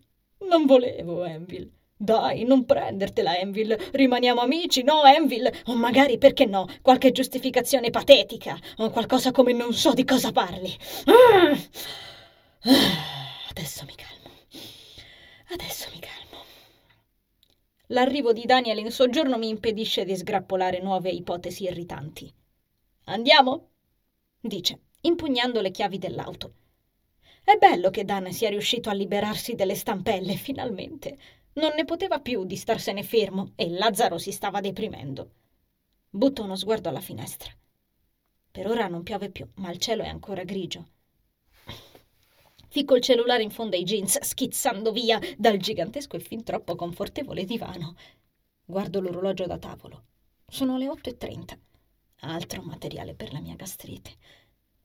Non 0.48 0.66
volevo, 0.66 1.24
Envil. 1.24 1.72
Dai, 1.96 2.42
non 2.42 2.64
prendertela, 2.64 3.38
Envil. 3.38 3.76
Rimaniamo 3.92 4.40
amici, 4.40 4.82
no, 4.82 5.04
Envil? 5.04 5.48
O 5.66 5.76
magari, 5.76 6.18
perché 6.18 6.46
no, 6.46 6.66
qualche 6.82 7.12
giustificazione 7.12 7.90
patetica, 7.90 8.58
o 8.78 8.90
qualcosa 8.90 9.30
come 9.30 9.52
non 9.52 9.72
so 9.72 9.92
di 9.92 10.02
cosa 10.02 10.32
parli. 10.32 10.76
Adesso 13.50 13.84
mi 13.84 13.94
calmo. 13.94 14.34
Adesso 15.50 15.90
mi 15.94 16.00
calmo. 16.00 16.42
L'arrivo 17.86 18.32
di 18.32 18.46
Daniel 18.46 18.78
in 18.78 18.90
soggiorno 18.90 19.38
mi 19.38 19.48
impedisce 19.48 20.04
di 20.04 20.16
sgrappolare 20.16 20.80
nuove 20.80 21.10
ipotesi 21.10 21.62
irritanti. 21.62 22.34
Andiamo? 23.04 23.68
dice, 24.40 24.80
impugnando 25.08 25.60
le 25.60 25.70
chiavi 25.70 25.98
dell'auto. 25.98 26.52
È 27.42 27.56
bello 27.56 27.90
che 27.90 28.04
Dan 28.04 28.30
sia 28.30 28.50
riuscito 28.50 28.90
a 28.90 28.92
liberarsi 28.92 29.54
delle 29.54 29.74
stampelle, 29.74 30.34
finalmente. 30.34 31.18
Non 31.54 31.72
ne 31.74 31.84
poteva 31.84 32.20
più 32.20 32.44
di 32.44 32.56
starsene 32.56 33.02
fermo 33.02 33.52
e 33.56 33.70
Lazzaro 33.70 34.18
si 34.18 34.30
stava 34.32 34.60
deprimendo. 34.60 35.30
Butto 36.10 36.42
uno 36.42 36.56
sguardo 36.56 36.88
alla 36.88 37.00
finestra. 37.00 37.50
Per 38.50 38.66
ora 38.66 38.86
non 38.86 39.02
piove 39.02 39.30
più, 39.30 39.48
ma 39.56 39.70
il 39.70 39.78
cielo 39.78 40.02
è 40.02 40.08
ancora 40.08 40.44
grigio. 40.44 40.88
Ficco 42.70 42.96
il 42.96 43.02
cellulare 43.02 43.42
in 43.42 43.50
fondo 43.50 43.76
ai 43.76 43.82
jeans, 43.84 44.20
schizzando 44.20 44.92
via 44.92 45.18
dal 45.38 45.56
gigantesco 45.56 46.16
e 46.16 46.20
fin 46.20 46.44
troppo 46.44 46.76
confortevole 46.76 47.44
divano. 47.44 47.96
Guardo 48.64 49.00
l'orologio 49.00 49.46
da 49.46 49.58
tavolo. 49.58 50.04
Sono 50.46 50.76
le 50.76 50.86
8.30. 50.86 51.58
Altro 52.20 52.62
materiale 52.62 53.14
per 53.14 53.32
la 53.32 53.40
mia 53.40 53.54
gastrite. 53.54 54.10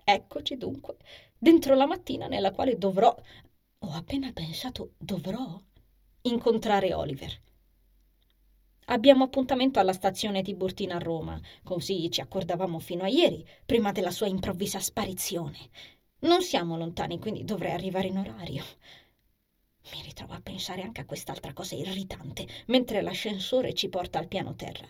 Eccoci 0.06 0.58
dunque, 0.58 0.98
dentro 1.38 1.76
la 1.76 1.86
mattina 1.86 2.28
nella 2.28 2.52
quale 2.52 2.78
dovrò... 2.78 3.16
Ho 3.80 3.92
appena 3.92 4.32
pensato 4.34 4.94
dovrò 4.98 5.62
incontrare 6.24 6.94
Oliver. 6.94 7.42
Abbiamo 8.88 9.24
appuntamento 9.24 9.80
alla 9.80 9.94
stazione 9.94 10.42
Tiburtina 10.42 10.96
a 10.96 11.00
Roma, 11.00 11.40
così 11.64 12.10
ci 12.12 12.20
accordavamo 12.20 12.80
fino 12.80 13.04
a 13.04 13.08
ieri, 13.08 13.46
prima 13.66 13.94
della 13.94 14.12
sua 14.12 14.28
improvvisa 14.28 14.80
sparizione. 14.80 15.70
Non 16.20 16.42
siamo 16.42 16.78
lontani, 16.78 17.18
quindi 17.18 17.46
dovrei 17.46 17.72
arrivare 17.72 18.08
in 18.08 18.18
orario. 18.18 18.64
Mi 19.92 20.02
ritrovo 20.02 20.34
a 20.34 20.42
pensare 20.42 20.82
anche 20.82 21.02
a 21.02 21.06
quest'altra 21.06 21.54
cosa 21.54 21.76
irritante, 21.76 22.46
mentre 22.68 23.02
l'ascensore 23.02 23.74
ci 23.74 23.88
porta 23.88 24.20
al 24.20 24.28
piano 24.28 24.56
terra. 24.56 24.88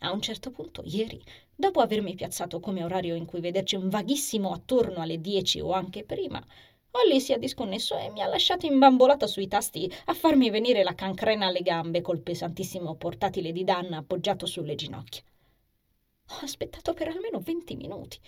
A 0.00 0.12
un 0.12 0.20
certo 0.20 0.50
punto, 0.50 0.82
ieri, 0.84 1.22
dopo 1.54 1.80
avermi 1.80 2.14
piazzato 2.14 2.60
come 2.60 2.84
orario 2.84 3.14
in 3.14 3.24
cui 3.24 3.40
vederci 3.40 3.74
un 3.74 3.88
vaghissimo 3.88 4.52
attorno 4.52 5.00
alle 5.00 5.20
dieci 5.20 5.60
o 5.60 5.72
anche 5.72 6.04
prima, 6.04 6.44
Olly 6.92 7.20
si 7.20 7.32
è 7.32 7.38
disconnesso 7.38 7.98
e 7.98 8.10
mi 8.10 8.22
ha 8.22 8.26
lasciato 8.26 8.66
imbambolata 8.66 9.26
sui 9.26 9.46
tasti 9.46 9.92
a 10.06 10.14
farmi 10.14 10.50
venire 10.50 10.82
la 10.82 10.94
cancrena 10.94 11.46
alle 11.46 11.60
gambe 11.60 12.00
col 12.00 12.20
pesantissimo 12.20 12.94
portatile 12.94 13.52
di 13.52 13.62
Danna 13.62 13.98
appoggiato 13.98 14.46
sulle 14.46 14.74
ginocchia. 14.74 15.22
Ho 16.30 16.38
aspettato 16.42 16.94
per 16.94 17.08
almeno 17.08 17.40
venti 17.40 17.76
minuti, 17.76 18.18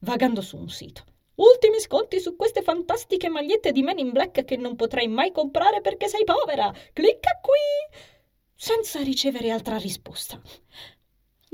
vagando 0.00 0.40
su 0.42 0.56
un 0.56 0.68
sito. 0.68 1.04
Ultimi 1.36 1.80
sconti 1.80 2.20
su 2.20 2.36
queste 2.36 2.62
fantastiche 2.62 3.28
magliette 3.28 3.72
di 3.72 3.82
Men 3.82 3.98
in 3.98 4.12
Black 4.12 4.44
che 4.44 4.56
non 4.56 4.76
potrai 4.76 5.08
mai 5.08 5.32
comprare 5.32 5.80
perché 5.80 6.06
sei 6.06 6.22
povera. 6.22 6.72
Clicca 6.92 7.40
qui! 7.42 7.98
Senza 8.54 9.02
ricevere 9.02 9.50
altra 9.50 9.76
risposta. 9.76 10.40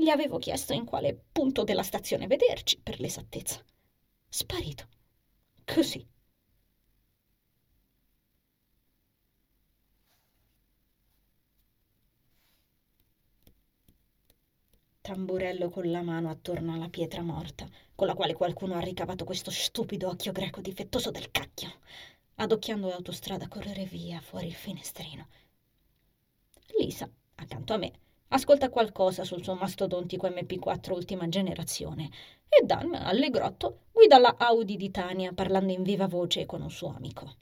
Gli 0.01 0.09
avevo 0.09 0.39
chiesto 0.39 0.73
in 0.73 0.83
quale 0.83 1.15
punto 1.31 1.63
della 1.63 1.83
stazione 1.83 2.25
vederci, 2.25 2.79
per 2.81 2.99
l'esattezza. 2.99 3.63
Sparito. 4.27 4.87
Così. 5.63 6.03
tamburello 15.01 15.69
con 15.69 15.89
la 15.91 16.01
mano 16.01 16.29
attorno 16.31 16.73
alla 16.73 16.89
pietra 16.89 17.21
morta, 17.21 17.67
con 17.93 18.07
la 18.07 18.15
quale 18.15 18.33
qualcuno 18.33 18.73
ha 18.75 18.79
ricavato 18.79 19.23
questo 19.23 19.51
stupido 19.51 20.07
occhio 20.07 20.31
greco 20.31 20.61
difettoso 20.61 21.11
del 21.11 21.29
cacchio, 21.29 21.71
adocchiando 22.35 22.87
l'autostrada 22.87 23.47
correre 23.47 23.85
via 23.85 24.19
fuori 24.19 24.47
il 24.47 24.53
finestrino. 24.55 25.27
Lisa, 26.79 27.07
accanto 27.35 27.73
a 27.73 27.77
me, 27.77 27.91
ascolta 28.33 28.69
qualcosa 28.69 29.23
sul 29.23 29.43
suo 29.43 29.55
mastodontico 29.55 30.27
MP4 30.27 30.91
ultima 30.91 31.29
generazione 31.29 32.09
e 32.47 32.65
Dan, 32.65 32.93
allegrotto, 32.93 33.83
guida 33.91 34.17
la 34.17 34.35
Audi 34.37 34.75
di 34.75 34.91
Tania 34.91 35.31
parlando 35.33 35.71
in 35.71 35.83
viva 35.83 36.07
voce 36.07 36.45
con 36.45 36.61
un 36.61 36.71
suo 36.71 36.93
amico. 36.93 37.35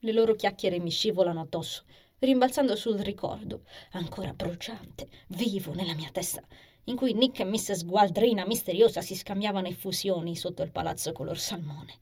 Le 0.00 0.12
loro 0.12 0.34
chiacchiere 0.34 0.78
mi 0.78 0.90
scivolano 0.90 1.40
addosso 1.40 1.84
rimbalzando 2.24 2.74
sul 2.74 2.98
ricordo, 2.98 3.64
ancora 3.92 4.32
bruciante, 4.32 5.08
vivo 5.28 5.74
nella 5.74 5.94
mia 5.94 6.10
testa, 6.10 6.42
in 6.84 6.96
cui 6.96 7.12
Nick 7.12 7.40
e 7.40 7.44
Mrs. 7.44 7.84
Gualdrina 7.84 8.46
misteriosa 8.46 9.02
si 9.02 9.14
scambiavano 9.14 9.68
effusioni 9.68 10.34
sotto 10.36 10.62
il 10.62 10.70
palazzo 10.70 11.12
color 11.12 11.38
salmone. 11.38 11.98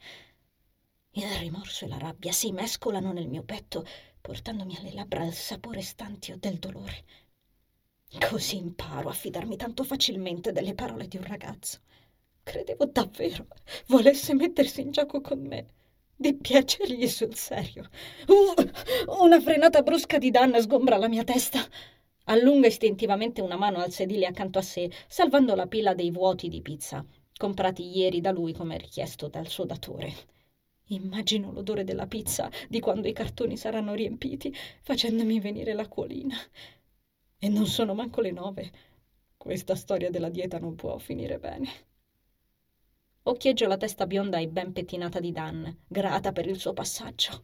Il 1.12 1.28
rimorso 1.38 1.84
e 1.84 1.88
la 1.88 1.98
rabbia 1.98 2.32
si 2.32 2.52
mescolano 2.52 3.12
nel 3.12 3.28
mio 3.28 3.42
petto, 3.42 3.84
portandomi 4.20 4.76
alle 4.76 4.92
labbra 4.92 5.24
il 5.24 5.32
sapore 5.32 5.82
stantio 5.82 6.36
del 6.38 6.58
dolore. 6.58 7.04
Così 8.18 8.56
imparo 8.56 9.08
a 9.08 9.12
fidarmi 9.12 9.56
tanto 9.56 9.84
facilmente 9.84 10.52
delle 10.52 10.74
parole 10.74 11.08
di 11.08 11.16
un 11.16 11.24
ragazzo. 11.24 11.78
Credevo 12.42 12.86
davvero 12.86 13.46
volesse 13.86 14.34
mettersi 14.34 14.80
in 14.80 14.90
gioco 14.90 15.20
con 15.20 15.40
me 15.40 15.66
di 16.16 16.34
piacergli 16.34 17.08
sul 17.08 17.34
serio. 17.34 17.88
Uh, 18.26 19.22
una 19.24 19.40
frenata 19.40 19.82
brusca 19.82 20.18
di 20.18 20.30
danna 20.30 20.60
sgombra 20.60 20.96
la 20.96 21.08
mia 21.08 21.24
testa. 21.24 21.60
Allunga 22.24 22.68
istintivamente 22.68 23.40
una 23.40 23.56
mano 23.56 23.78
al 23.78 23.90
sedile 23.90 24.26
accanto 24.26 24.58
a 24.58 24.62
sé, 24.62 24.90
salvando 25.08 25.54
la 25.54 25.66
pila 25.66 25.94
dei 25.94 26.10
vuoti 26.10 26.48
di 26.48 26.62
pizza, 26.62 27.04
comprati 27.36 27.96
ieri 27.96 28.20
da 28.20 28.30
lui 28.30 28.52
come 28.52 28.78
richiesto 28.78 29.28
dal 29.28 29.48
suo 29.48 29.64
datore. 29.64 30.12
Immagino 30.86 31.50
l'odore 31.50 31.82
della 31.82 32.06
pizza 32.06 32.50
di 32.68 32.78
quando 32.78 33.08
i 33.08 33.12
cartoni 33.12 33.56
saranno 33.56 33.94
riempiti, 33.94 34.54
facendomi 34.82 35.40
venire 35.40 35.72
l'acquolina. 35.72 36.36
E 37.44 37.48
non 37.48 37.66
sono 37.66 37.92
manco 37.92 38.20
le 38.20 38.30
nove. 38.30 38.70
Questa 39.36 39.74
storia 39.74 40.10
della 40.10 40.28
dieta 40.28 40.60
non 40.60 40.76
può 40.76 40.96
finire 40.98 41.40
bene. 41.40 41.68
Occhieggio 43.24 43.66
la 43.66 43.76
testa 43.76 44.06
bionda 44.06 44.38
e 44.38 44.46
ben 44.46 44.72
pettinata 44.72 45.18
di 45.18 45.32
Dan, 45.32 45.76
grata 45.88 46.30
per 46.30 46.46
il 46.46 46.56
suo 46.56 46.72
passaggio. 46.72 47.42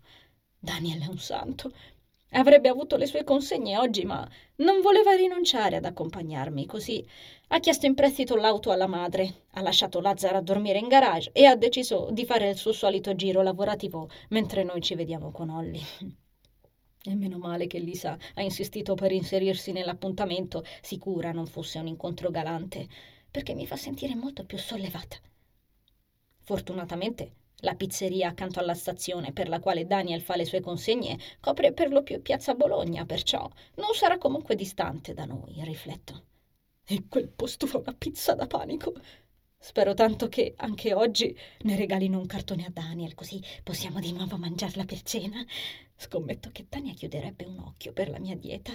Daniel 0.57 1.03
è 1.03 1.09
un 1.09 1.19
santo. 1.19 1.73
Avrebbe 2.31 2.69
avuto 2.69 2.97
le 2.97 3.07
sue 3.07 3.25
consegne 3.25 3.77
oggi, 3.77 4.05
ma 4.05 4.25
non 4.59 4.83
voleva 4.83 5.17
rinunciare 5.17 5.75
ad 5.75 5.85
accompagnarmi, 5.85 6.65
così 6.65 7.05
ha 7.49 7.59
chiesto 7.59 7.87
in 7.87 7.95
prestito 7.95 8.37
l'auto 8.37 8.71
alla 8.71 8.87
madre, 8.87 9.47
ha 9.55 9.63
lasciato 9.63 10.01
Lazzaro 10.01 10.37
a 10.37 10.43
dormire 10.43 10.79
in 10.79 10.87
garage 10.87 11.31
e 11.33 11.45
ha 11.45 11.57
deciso 11.57 12.11
di 12.13 12.25
fare 12.25 12.51
il 12.51 12.57
suo 12.57 12.71
solito 12.71 13.17
giro 13.17 13.43
lavorativo 13.43 14.09
mentre 14.29 14.63
noi 14.63 14.81
ci 14.81 14.95
vediamo 14.95 15.33
con 15.33 15.49
Olly. 15.51 15.81
E 17.03 17.15
meno 17.15 17.39
male 17.39 17.67
che 17.67 17.79
Lisa 17.79 18.19
ha 18.35 18.43
insistito 18.43 18.95
per 18.95 19.13
inserirsi 19.13 19.73
nell'appuntamento, 19.73 20.65
sicura 20.83 21.33
non 21.33 21.47
fosse 21.47 21.79
un 21.79 21.87
incontro 21.87 22.31
galante, 22.31 22.89
perché 23.31 23.55
mi 23.55 23.67
fa 23.67 23.77
sentire 23.77 24.15
molto 24.15 24.45
più 24.45 24.59
sollevata. 24.59 25.17
Fortunatamente 26.41 27.33
la 27.63 27.75
pizzeria 27.75 28.29
accanto 28.29 28.61
alla 28.61 28.75
stazione 28.75 29.33
per 29.33 29.49
la 29.49 29.59
quale 29.59 29.87
Daniel 29.87 30.21
fa 30.21 30.37
le 30.37 30.45
sue 30.45 30.61
consegne 30.61 31.19
copre 31.41 31.73
per 31.73 31.91
lo 31.91 32.03
più 32.03 32.23
piazza 32.23 32.55
Bologna, 32.55 33.05
perciò 33.05 33.49
non 33.77 33.95
sarà 33.95 34.17
comunque 34.17 34.55
distante 34.55 35.13
da 35.13 35.25
noi, 35.25 35.63
rifletto. 35.65 36.25
E 36.85 37.05
quel 37.09 37.29
posto 37.29 37.67
fa 37.67 37.79
una 37.79 37.95
pizza 37.99 38.35
da 38.35 38.47
panico. 38.47 38.95
Spero 39.61 39.93
tanto 39.93 40.29
che 40.29 40.55
anche 40.57 40.95
oggi 40.95 41.37
ne 41.63 41.77
regalino 41.77 42.19
un 42.19 42.27
cartone 42.27 42.65
a 42.65 42.71
Daniel, 42.71 43.15
così 43.15 43.43
possiamo 43.65 43.99
di 43.99 44.13
nuovo 44.13 44.39
mangiarla 44.39 44.85
per 44.85 45.03
cena. 45.03 45.45
Scommetto 45.97 46.51
che 46.53 46.67
Daniel 46.69 46.95
chiuderebbe 46.95 47.45
un 47.45 47.59
occhio 47.59 47.93
per 47.93 48.09
la 48.09 48.21
mia 48.21 48.37
dieta. 48.37 48.73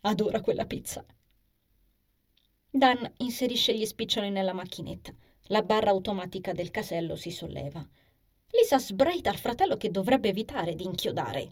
Adora 0.00 0.40
quella 0.40 0.66
pizza. 0.66 1.04
Dan 2.68 3.10
inserisce 3.18 3.72
gli 3.76 3.86
spiccioli 3.86 4.30
nella 4.30 4.52
macchinetta. 4.52 5.14
La 5.48 5.62
barra 5.62 5.90
automatica 5.90 6.52
del 6.52 6.72
casello 6.72 7.14
si 7.14 7.30
solleva. 7.30 7.86
Lisa 8.50 8.78
sbraita 8.78 9.30
al 9.30 9.38
fratello 9.38 9.76
che 9.76 9.90
dovrebbe 9.90 10.28
evitare 10.28 10.74
di 10.74 10.84
inchiodare. 10.84 11.50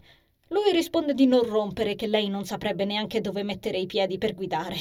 Lui 0.49 0.71
risponde 0.71 1.13
di 1.13 1.25
non 1.25 1.43
rompere, 1.43 1.95
che 1.95 2.07
lei 2.07 2.27
non 2.27 2.45
saprebbe 2.45 2.85
neanche 2.85 3.21
dove 3.21 3.43
mettere 3.43 3.77
i 3.77 3.85
piedi 3.85 4.17
per 4.17 4.35
guidare. 4.35 4.75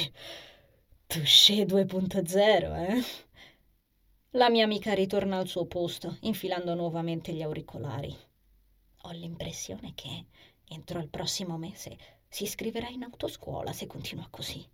Touché 1.06 1.64
2.0, 1.64 2.90
eh? 2.90 3.04
La 4.36 4.48
mia 4.48 4.64
amica 4.64 4.94
ritorna 4.94 5.36
al 5.36 5.46
suo 5.46 5.66
posto, 5.66 6.16
infilando 6.20 6.74
nuovamente 6.74 7.34
gli 7.34 7.42
auricolari. 7.42 8.16
Ho 9.02 9.10
l'impressione 9.10 9.92
che, 9.94 10.24
entro 10.68 11.00
il 11.00 11.10
prossimo 11.10 11.58
mese, 11.58 11.98
si 12.30 12.44
iscriverà 12.44 12.88
in 12.88 13.02
autoscuola 13.02 13.74
se 13.74 13.86
continua 13.86 14.26
così. 14.30 14.66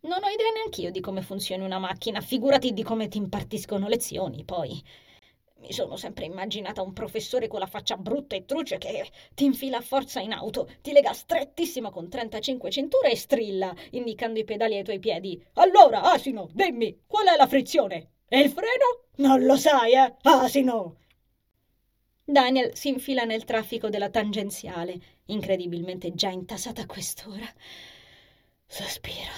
Non 0.00 0.22
ho 0.22 0.28
idea 0.28 0.50
neanch'io 0.54 0.90
di 0.90 1.00
come 1.00 1.22
funzioni 1.22 1.64
una 1.64 1.78
macchina, 1.78 2.20
figurati 2.20 2.74
di 2.74 2.82
come 2.82 3.08
ti 3.08 3.16
impartiscono 3.16 3.88
lezioni, 3.88 4.44
poi. 4.44 4.84
Mi 5.60 5.72
sono 5.72 5.96
sempre 5.96 6.26
immaginata 6.26 6.82
un 6.82 6.92
professore 6.92 7.48
con 7.48 7.60
la 7.60 7.66
faccia 7.66 7.96
brutta 7.96 8.36
e 8.36 8.44
truce 8.44 8.76
che 8.76 9.10
ti 9.32 9.46
infila 9.46 9.78
a 9.78 9.80
forza 9.80 10.20
in 10.20 10.32
auto, 10.32 10.68
ti 10.82 10.92
lega 10.92 11.14
strettissimo 11.14 11.88
con 11.90 12.10
35 12.10 12.70
cinture 12.70 13.12
e 13.12 13.16
strilla, 13.16 13.74
indicando 13.92 14.38
i 14.38 14.44
pedali 14.44 14.76
ai 14.76 14.84
tuoi 14.84 14.98
piedi. 14.98 15.42
Allora, 15.54 16.12
asino, 16.12 16.50
dimmi, 16.52 17.04
qual 17.06 17.28
è 17.28 17.36
la 17.36 17.46
frizione? 17.46 18.10
E 18.28 18.40
il 18.40 18.50
freno? 18.50 19.04
Non 19.16 19.44
lo 19.44 19.56
sai, 19.56 19.92
eh? 19.92 20.16
Asino! 20.22 20.96
Daniel 22.24 22.74
si 22.74 22.88
infila 22.88 23.22
nel 23.22 23.44
traffico 23.44 23.88
della 23.88 24.10
tangenziale, 24.10 25.20
incredibilmente 25.26 26.12
già 26.12 26.28
intasata 26.28 26.82
a 26.82 26.86
quest'ora. 26.86 27.46
Sospiro. 28.66 29.30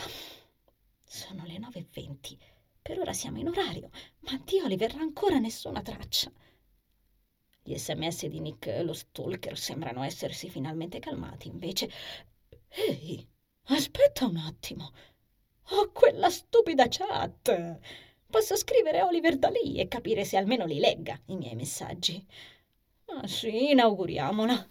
Sono 1.05 1.45
le 1.45 1.59
9.20. 1.59 2.39
Per 2.81 2.99
ora 2.99 3.13
siamo 3.13 3.39
in 3.39 3.49
orario, 3.49 3.91
ma 4.21 4.41
di 4.43 4.59
Oliver 4.61 4.95
ancora 4.97 5.39
nessuna 5.39 5.83
traccia. 5.83 6.33
Gli 7.63 7.77
sms 7.77 8.27
di 8.29 8.41
Nick, 8.41 8.81
lo 8.83 8.95
stalker, 8.95 9.59
sembrano 9.59 10.03
essersi 10.03 10.49
finalmente 10.49 10.99
calmati, 10.99 11.49
invece... 11.49 11.91
Ehi, 12.71 13.29
aspetta 13.65 14.25
un 14.25 14.39
attimo. 14.39 14.93
Ho 15.73 15.91
quella 15.93 16.31
stupida 16.31 16.87
chat. 16.89 17.79
Posso 18.31 18.57
scrivere 18.57 19.01
a 19.01 19.07
Oliver 19.07 19.39
da 19.39 19.49
lì 19.49 19.79
e 19.79 19.89
capire 19.89 20.23
se 20.25 20.37
almeno 20.37 20.67
li 20.67 20.79
legga 20.79 21.19
i 21.27 21.37
miei 21.37 21.55
messaggi. 21.55 22.23
Ah 23.07 23.27
sì, 23.27 23.71
inauguriamola. 23.71 24.69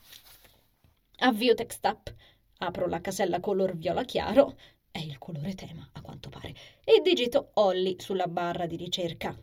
Avvio 1.19 1.55
text 1.55 1.83
up. 1.85 2.13
Apro 2.59 2.87
la 2.87 3.01
casella 3.01 3.39
color 3.39 3.75
viola 3.75 4.03
chiaro 4.03 4.57
è 4.91 4.99
il 4.99 5.17
colore 5.17 5.55
tema, 5.55 5.89
a 5.93 6.01
quanto 6.01 6.29
pare, 6.29 6.53
e 6.83 7.01
digito 7.01 7.49
Olly 7.55 7.95
sulla 7.99 8.27
barra 8.27 8.67
di 8.67 8.75
ricerca. 8.75 9.35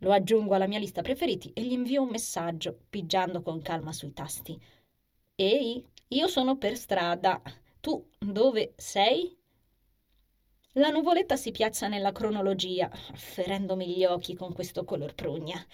Lo 0.00 0.12
aggiungo 0.12 0.54
alla 0.54 0.66
mia 0.66 0.80
lista 0.80 1.02
preferiti 1.02 1.52
e 1.52 1.62
gli 1.62 1.72
invio 1.72 2.02
un 2.02 2.08
messaggio, 2.08 2.76
pigiando 2.90 3.42
con 3.42 3.62
calma 3.62 3.92
sui 3.92 4.12
tasti. 4.12 4.60
Ehi, 5.36 5.84
io 6.08 6.26
sono 6.26 6.56
per 6.56 6.76
strada. 6.76 7.40
Tu 7.80 8.10
dove 8.18 8.74
sei? 8.76 9.35
La 10.78 10.90
nuvoletta 10.90 11.36
si 11.36 11.52
piazza 11.52 11.88
nella 11.88 12.12
cronologia, 12.12 12.90
ferendomi 12.90 13.96
gli 13.96 14.04
occhi 14.04 14.34
con 14.34 14.52
questo 14.52 14.84
color 14.84 15.14
prugna. 15.14 15.64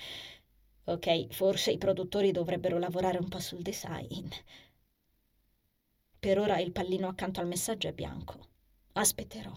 Ok, 0.85 1.27
forse 1.33 1.73
i 1.73 1.79
produttori 1.79 2.31
dovrebbero 2.31 2.79
lavorare 2.79 3.19
un 3.19 3.29
po' 3.29 3.41
sul 3.41 3.63
design. 3.63 4.29
Per 6.21 6.39
ora 6.39 6.61
il 6.61 6.71
pallino 6.71 7.09
accanto 7.09 7.41
al 7.41 7.49
messaggio 7.49 7.89
è 7.89 7.93
bianco. 7.93 8.47
Aspetterò. 8.93 9.51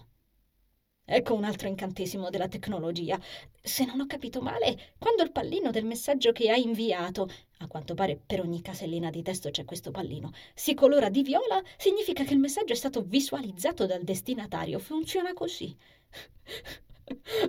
Ecco 1.08 1.34
un 1.34 1.44
altro 1.44 1.68
incantesimo 1.68 2.30
della 2.30 2.48
tecnologia. 2.48 3.18
Se 3.62 3.84
non 3.84 4.00
ho 4.00 4.06
capito 4.06 4.40
male, 4.40 4.94
quando 4.98 5.22
il 5.22 5.30
pallino 5.30 5.70
del 5.70 5.84
messaggio 5.84 6.32
che 6.32 6.50
hai 6.50 6.62
inviato, 6.62 7.28
a 7.58 7.68
quanto 7.68 7.94
pare 7.94 8.16
per 8.16 8.40
ogni 8.40 8.60
casellina 8.60 9.08
di 9.10 9.22
testo 9.22 9.50
c'è 9.50 9.64
questo 9.64 9.92
pallino, 9.92 10.32
si 10.52 10.74
colora 10.74 11.08
di 11.08 11.22
viola, 11.22 11.62
significa 11.76 12.24
che 12.24 12.32
il 12.34 12.40
messaggio 12.40 12.72
è 12.72 12.76
stato 12.76 13.02
visualizzato 13.02 13.86
dal 13.86 14.02
destinatario. 14.02 14.78
Funziona 14.80 15.32
così. 15.32 15.74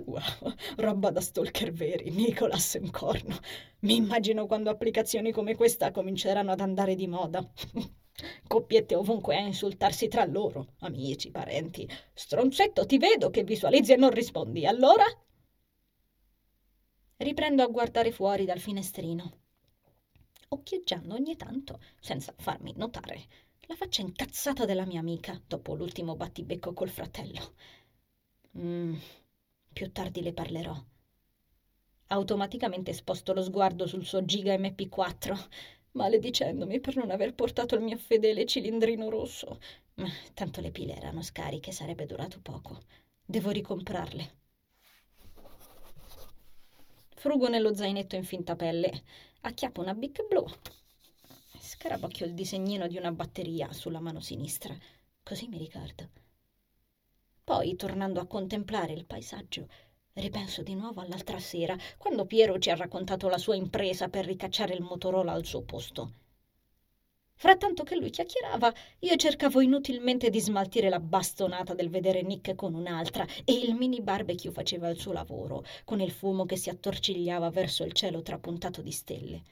Wow, 0.06 0.54
roba 0.76 1.10
da 1.10 1.20
stalker 1.20 1.72
veri, 1.72 2.10
Nicolas 2.10 2.78
un 2.80 2.90
corno. 2.92 3.36
Mi 3.80 3.96
immagino 3.96 4.46
quando 4.46 4.70
applicazioni 4.70 5.32
come 5.32 5.56
questa 5.56 5.90
cominceranno 5.90 6.52
ad 6.52 6.60
andare 6.60 6.94
di 6.94 7.08
moda. 7.08 7.44
Coppiette 8.46 8.94
ovunque 8.94 9.36
a 9.36 9.40
insultarsi 9.40 10.08
tra 10.08 10.24
loro, 10.24 10.74
amici, 10.80 11.30
parenti. 11.30 11.88
Stronzetto, 12.12 12.86
ti 12.86 12.98
vedo 12.98 13.30
che 13.30 13.44
visualizzi 13.44 13.92
e 13.92 13.96
non 13.96 14.10
rispondi. 14.10 14.66
Allora? 14.66 15.04
Riprendo 17.16 17.62
a 17.62 17.66
guardare 17.66 18.12
fuori 18.12 18.44
dal 18.44 18.60
finestrino, 18.60 19.38
occhieggiando 20.48 21.14
ogni 21.14 21.36
tanto, 21.36 21.80
senza 22.00 22.32
farmi 22.36 22.72
notare, 22.76 23.26
la 23.62 23.74
faccia 23.74 24.02
incazzata 24.02 24.64
della 24.64 24.86
mia 24.86 25.00
amica 25.00 25.40
dopo 25.46 25.74
l'ultimo 25.74 26.16
battibecco 26.16 26.72
col 26.72 26.88
fratello. 26.88 27.54
Mm, 28.56 28.94
più 29.72 29.92
tardi 29.92 30.22
le 30.22 30.32
parlerò. 30.32 30.76
Automaticamente 32.08 32.92
sposto 32.92 33.34
lo 33.34 33.42
sguardo 33.42 33.86
sul 33.86 34.04
suo 34.04 34.24
giga 34.24 34.54
MP4 34.54 35.36
maledicendomi 35.98 36.78
per 36.78 36.94
non 36.96 37.10
aver 37.10 37.34
portato 37.34 37.74
il 37.74 37.82
mio 37.82 37.98
fedele 37.98 38.46
cilindrino 38.46 39.10
rosso. 39.10 39.58
Ma 39.94 40.08
tanto 40.32 40.60
le 40.60 40.70
pile 40.70 40.94
erano 40.94 41.22
scariche, 41.22 41.72
sarebbe 41.72 42.06
durato 42.06 42.38
poco. 42.40 42.82
Devo 43.24 43.50
ricomprarle. 43.50 44.36
Frugo 47.16 47.48
nello 47.48 47.74
zainetto 47.74 48.14
in 48.14 48.22
finta 48.22 48.54
pelle, 48.54 49.02
acchiappo 49.40 49.80
una 49.80 49.92
Bic 49.92 50.24
blu, 50.28 50.46
scarabocchio 51.58 52.26
il 52.26 52.34
disegnino 52.34 52.86
di 52.86 52.96
una 52.96 53.10
batteria 53.10 53.72
sulla 53.72 53.98
mano 53.98 54.20
sinistra, 54.20 54.76
così 55.24 55.48
mi 55.48 55.58
ricordo. 55.58 56.10
Poi, 57.42 57.74
tornando 57.74 58.20
a 58.20 58.26
contemplare 58.26 58.92
il 58.92 59.04
paesaggio, 59.04 59.66
Ripenso 60.18 60.62
di 60.62 60.74
nuovo 60.74 61.00
all'altra 61.00 61.38
sera, 61.38 61.76
quando 61.96 62.26
Piero 62.26 62.58
ci 62.58 62.70
ha 62.70 62.74
raccontato 62.74 63.28
la 63.28 63.38
sua 63.38 63.54
impresa 63.54 64.08
per 64.08 64.24
ricacciare 64.24 64.74
il 64.74 64.82
Motorola 64.82 65.30
al 65.30 65.44
suo 65.44 65.62
posto. 65.62 66.12
Frattanto 67.34 67.84
che 67.84 67.94
lui 67.94 68.10
chiacchierava, 68.10 68.74
io 68.98 69.14
cercavo 69.14 69.60
inutilmente 69.60 70.28
di 70.28 70.40
smaltire 70.40 70.88
la 70.88 70.98
bastonata 70.98 71.72
del 71.72 71.88
vedere 71.88 72.22
Nick 72.22 72.56
con 72.56 72.74
un'altra 72.74 73.24
e 73.44 73.52
il 73.52 73.76
mini 73.76 74.00
barbecue 74.00 74.50
faceva 74.50 74.88
il 74.88 74.98
suo 74.98 75.12
lavoro, 75.12 75.64
con 75.84 76.00
il 76.00 76.10
fumo 76.10 76.46
che 76.46 76.56
si 76.56 76.68
attorcigliava 76.68 77.50
verso 77.50 77.84
il 77.84 77.92
cielo 77.92 78.20
trapuntato 78.20 78.82
di 78.82 78.90
stelle. 78.90 79.42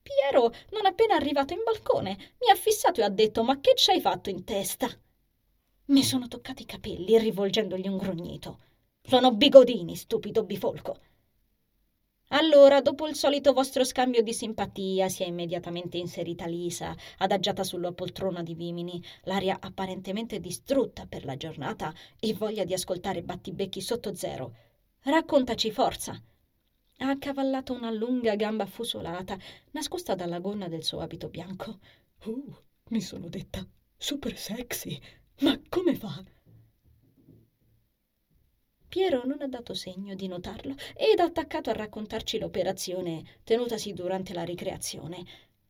Piero, 0.00 0.52
non 0.70 0.86
appena 0.86 1.16
arrivato 1.16 1.54
in 1.54 1.64
balcone, 1.64 2.16
mi 2.38 2.50
ha 2.52 2.54
fissato 2.54 3.00
e 3.00 3.04
ha 3.04 3.10
detto 3.10 3.42
Ma 3.42 3.58
che 3.58 3.74
ci 3.74 3.90
hai 3.90 4.00
fatto 4.00 4.30
in 4.30 4.44
testa? 4.44 4.88
Mi 5.86 6.04
sono 6.04 6.28
toccati 6.28 6.62
i 6.62 6.66
capelli, 6.66 7.18
rivolgendogli 7.18 7.88
un 7.88 7.96
grugnito. 7.96 8.60
Sono 9.08 9.32
bigodini, 9.32 9.94
stupido 9.94 10.42
bifolco. 10.42 10.98
Allora, 12.30 12.80
dopo 12.80 13.06
il 13.06 13.14
solito 13.14 13.52
vostro 13.52 13.84
scambio 13.84 14.20
di 14.20 14.34
simpatia, 14.34 15.08
si 15.08 15.22
è 15.22 15.26
immediatamente 15.26 15.96
inserita 15.96 16.46
Lisa, 16.46 16.92
adagiata 17.18 17.62
sulla 17.62 17.92
poltrona 17.92 18.42
di 18.42 18.54
Vimini, 18.54 19.00
l'aria 19.22 19.58
apparentemente 19.60 20.40
distrutta 20.40 21.06
per 21.06 21.24
la 21.24 21.36
giornata 21.36 21.94
e 22.18 22.34
voglia 22.34 22.64
di 22.64 22.72
ascoltare 22.72 23.22
battibecchi 23.22 23.80
sotto 23.80 24.12
zero. 24.12 24.56
Raccontaci, 25.02 25.70
forza! 25.70 26.20
Ha 26.98 27.08
accavallato 27.08 27.74
una 27.74 27.92
lunga 27.92 28.34
gamba 28.34 28.64
affusolata, 28.64 29.38
nascosta 29.70 30.16
dalla 30.16 30.40
gonna 30.40 30.66
del 30.66 30.82
suo 30.82 30.98
abito 30.98 31.28
bianco. 31.28 31.78
Uh, 32.24 32.56
mi 32.88 33.00
sono 33.00 33.28
detta. 33.28 33.64
Super 33.96 34.36
sexy. 34.36 34.98
Ma 35.42 35.56
come 35.68 35.94
fa? 35.94 36.24
Piero 38.88 39.24
non 39.24 39.42
ha 39.42 39.48
dato 39.48 39.74
segno 39.74 40.14
di 40.14 40.28
notarlo 40.28 40.74
ed 40.94 41.18
ha 41.18 41.24
attaccato 41.24 41.70
a 41.70 41.74
raccontarci 41.74 42.38
l'operazione 42.38 43.40
tenutasi 43.44 43.92
durante 43.92 44.32
la 44.32 44.44
ricreazione, 44.44 45.24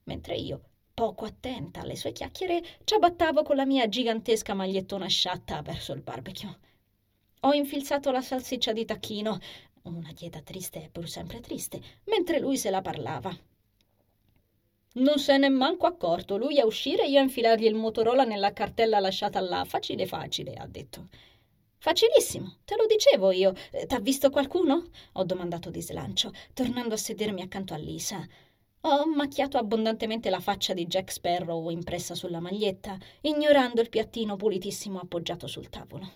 mentre 0.04 0.36
io, 0.36 0.60
poco 0.92 1.24
attenta 1.24 1.80
alle 1.80 1.96
sue 1.96 2.12
chiacchiere, 2.12 2.62
ciabattavo 2.84 3.42
con 3.42 3.56
la 3.56 3.66
mia 3.66 3.88
gigantesca 3.88 4.54
magliettona 4.54 5.08
sciatta 5.08 5.60
verso 5.62 5.92
il 5.92 6.02
barbecue. 6.02 6.58
Ho 7.40 7.52
infilzato 7.52 8.10
la 8.10 8.22
salsiccia 8.22 8.72
di 8.72 8.84
tacchino, 8.84 9.38
una 9.82 10.12
dieta 10.12 10.40
triste 10.40 10.84
è 10.84 10.88
pur 10.88 11.08
sempre 11.08 11.40
triste, 11.40 11.80
mentre 12.04 12.38
lui 12.38 12.56
se 12.56 12.70
la 12.70 12.80
parlava. 12.80 13.36
Non 14.94 15.18
se 15.18 15.36
n'è 15.36 15.48
manco 15.48 15.86
accorto, 15.86 16.38
lui 16.38 16.58
a 16.58 16.64
uscire 16.64 17.04
e 17.04 17.10
io 17.10 17.18
a 17.18 17.22
infilargli 17.22 17.66
il 17.66 17.74
Motorola 17.74 18.24
nella 18.24 18.52
cartella 18.54 18.98
lasciata 18.98 19.40
là, 19.40 19.64
facile 19.64 20.06
facile, 20.06 20.54
ha 20.54 20.66
detto. 20.66 21.08
Facilissimo, 21.86 22.56
te 22.64 22.74
lo 22.74 22.84
dicevo 22.86 23.30
io. 23.30 23.54
Eh, 23.70 23.86
t'ha 23.86 24.00
visto 24.00 24.28
qualcuno? 24.28 24.88
Ho 25.12 25.22
domandato 25.22 25.70
di 25.70 25.80
slancio, 25.80 26.32
tornando 26.52 26.94
a 26.94 26.96
sedermi 26.96 27.42
accanto 27.42 27.74
a 27.74 27.76
Lisa. 27.76 28.26
Ho 28.80 29.06
macchiato 29.06 29.56
abbondantemente 29.56 30.28
la 30.28 30.40
faccia 30.40 30.74
di 30.74 30.88
Jack 30.88 31.12
Sparrow 31.12 31.68
impressa 31.68 32.16
sulla 32.16 32.40
maglietta, 32.40 32.98
ignorando 33.20 33.80
il 33.82 33.88
piattino 33.88 34.34
pulitissimo 34.34 34.98
appoggiato 34.98 35.46
sul 35.46 35.68
tavolo. 35.68 36.10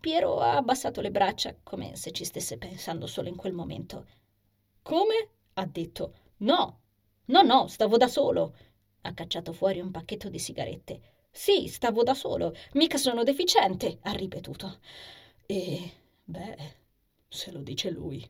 Piero 0.00 0.40
ha 0.40 0.56
abbassato 0.56 1.00
le 1.00 1.12
braccia, 1.12 1.54
come 1.62 1.94
se 1.94 2.10
ci 2.10 2.24
stesse 2.24 2.58
pensando 2.58 3.06
solo 3.06 3.28
in 3.28 3.36
quel 3.36 3.52
momento. 3.52 4.04
Come? 4.82 5.28
ha 5.54 5.66
detto. 5.66 6.12
No, 6.38 6.80
no, 7.26 7.42
no, 7.42 7.68
stavo 7.68 7.96
da 7.96 8.08
solo. 8.08 8.56
Ha 9.02 9.14
cacciato 9.14 9.52
fuori 9.52 9.78
un 9.78 9.92
pacchetto 9.92 10.28
di 10.28 10.40
sigarette. 10.40 11.00
Sì, 11.36 11.68
stavo 11.68 12.02
da 12.02 12.14
solo, 12.14 12.54
mica 12.72 12.96
sono 12.96 13.22
deficiente, 13.22 13.98
ha 14.04 14.12
ripetuto. 14.12 14.78
E, 15.44 15.92
beh, 16.24 16.74
se 17.28 17.52
lo 17.52 17.60
dice 17.60 17.90
lui. 17.90 18.26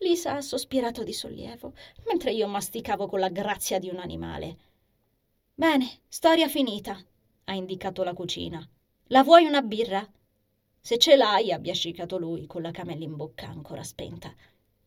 Lisa 0.00 0.36
ha 0.36 0.40
sospirato 0.42 1.02
di 1.02 1.14
sollievo, 1.14 1.72
mentre 2.06 2.32
io 2.32 2.46
masticavo 2.48 3.06
con 3.06 3.20
la 3.20 3.30
grazia 3.30 3.78
di 3.78 3.88
un 3.88 3.98
animale. 3.98 4.56
Bene, 5.54 6.00
storia 6.06 6.48
finita, 6.48 7.02
ha 7.44 7.54
indicato 7.54 8.04
la 8.04 8.12
cucina. 8.12 8.68
La 9.06 9.22
vuoi 9.22 9.46
una 9.46 9.62
birra? 9.62 10.06
Se 10.80 10.98
ce 10.98 11.16
l'hai, 11.16 11.50
ha 11.50 11.58
biascicato 11.58 12.18
lui, 12.18 12.46
con 12.46 12.60
la 12.60 12.72
camella 12.72 13.04
in 13.04 13.16
bocca 13.16 13.46
ancora 13.48 13.82
spenta. 13.82 14.34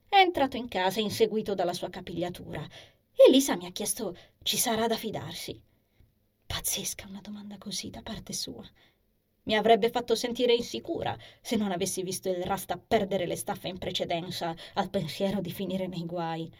È 0.07 0.17
entrato 0.17 0.57
in 0.57 0.67
casa 0.67 0.99
inseguito 0.99 1.55
dalla 1.55 1.73
sua 1.73 1.89
capigliatura 1.89 2.61
e 2.61 3.31
Lisa 3.31 3.57
mi 3.57 3.65
ha 3.65 3.71
chiesto 3.71 4.15
ci 4.43 4.57
sarà 4.57 4.85
da 4.85 4.95
fidarsi. 4.95 5.69
Pazzesca 6.51 7.07
una 7.07 7.21
domanda 7.21 7.57
così 7.57 7.89
da 7.89 8.01
parte 8.01 8.33
sua. 8.33 8.69
Mi 9.43 9.55
avrebbe 9.55 9.89
fatto 9.89 10.15
sentire 10.15 10.53
insicura 10.53 11.17
se 11.39 11.55
non 11.55 11.71
avessi 11.71 12.03
visto 12.03 12.27
il 12.27 12.43
Rasta 12.43 12.77
perdere 12.77 13.25
le 13.25 13.37
staffe 13.37 13.69
in 13.69 13.77
precedenza 13.77 14.53
al 14.73 14.89
pensiero 14.89 15.39
di 15.39 15.49
finire 15.49 15.87
nei 15.87 16.05
guai. 16.05 16.51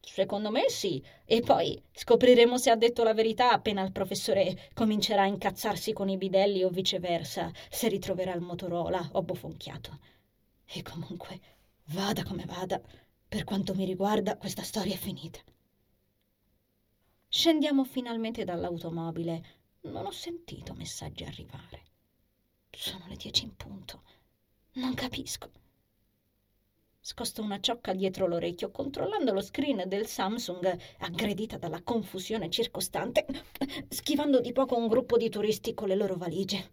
Secondo 0.00 0.50
me 0.50 0.68
sì, 0.68 1.00
e 1.24 1.42
poi 1.42 1.80
scopriremo 1.92 2.58
se 2.58 2.70
ha 2.70 2.76
detto 2.76 3.04
la 3.04 3.14
verità 3.14 3.52
appena 3.52 3.82
il 3.82 3.92
professore 3.92 4.70
comincerà 4.74 5.22
a 5.22 5.26
incazzarsi 5.26 5.92
con 5.92 6.08
i 6.08 6.16
bidelli 6.16 6.64
o 6.64 6.68
viceversa, 6.68 7.52
se 7.70 7.86
ritroverà 7.86 8.34
il 8.34 8.40
Motorola 8.40 9.10
o 9.12 9.22
bofonchiato. 9.22 9.96
E 10.66 10.82
comunque, 10.82 11.40
vada 11.90 12.24
come 12.24 12.46
vada, 12.46 12.82
per 13.28 13.44
quanto 13.44 13.76
mi 13.76 13.84
riguarda 13.84 14.36
questa 14.36 14.64
storia 14.64 14.94
è 14.94 14.98
finita. 14.98 15.38
Scendiamo 17.36 17.82
finalmente 17.82 18.44
dall'automobile. 18.44 19.44
Non 19.80 20.06
ho 20.06 20.12
sentito 20.12 20.72
messaggi 20.72 21.24
arrivare. 21.24 21.82
Sono 22.70 23.06
le 23.08 23.16
dieci 23.16 23.42
in 23.42 23.56
punto. 23.56 24.02
Non 24.74 24.94
capisco. 24.94 25.50
Scosto 27.00 27.42
una 27.42 27.58
ciocca 27.58 27.92
dietro 27.92 28.28
l'orecchio, 28.28 28.70
controllando 28.70 29.32
lo 29.32 29.40
screen 29.40 29.82
del 29.88 30.06
Samsung, 30.06 30.78
aggredita 30.98 31.58
dalla 31.58 31.82
confusione 31.82 32.48
circostante, 32.50 33.26
schivando 33.88 34.38
di 34.38 34.52
poco 34.52 34.76
un 34.76 34.86
gruppo 34.86 35.16
di 35.16 35.28
turisti 35.28 35.74
con 35.74 35.88
le 35.88 35.96
loro 35.96 36.14
valigie. 36.14 36.72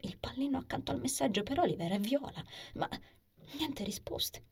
Il 0.00 0.18
pallino 0.18 0.58
accanto 0.58 0.92
al 0.92 1.00
messaggio 1.00 1.42
per 1.42 1.60
Oliver 1.60 1.90
è 1.90 1.98
viola, 1.98 2.44
ma 2.74 2.88
niente 3.56 3.82
risposte. 3.82 4.44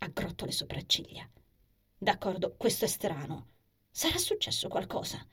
Aggrotto 0.00 0.44
le 0.44 0.52
sopracciglia. 0.52 1.26
D'accordo, 2.04 2.54
questo 2.58 2.84
è 2.84 2.88
strano. 2.88 3.46
Sarà 3.90 4.18
successo 4.18 4.68
qualcosa. 4.68 5.26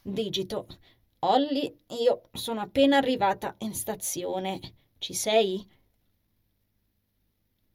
Digito. 0.00 0.68
Olly, 1.18 1.80
io 2.00 2.28
sono 2.32 2.60
appena 2.60 2.96
arrivata 2.96 3.56
in 3.58 3.74
stazione. 3.74 4.60
Ci 4.98 5.14
sei? 5.14 5.68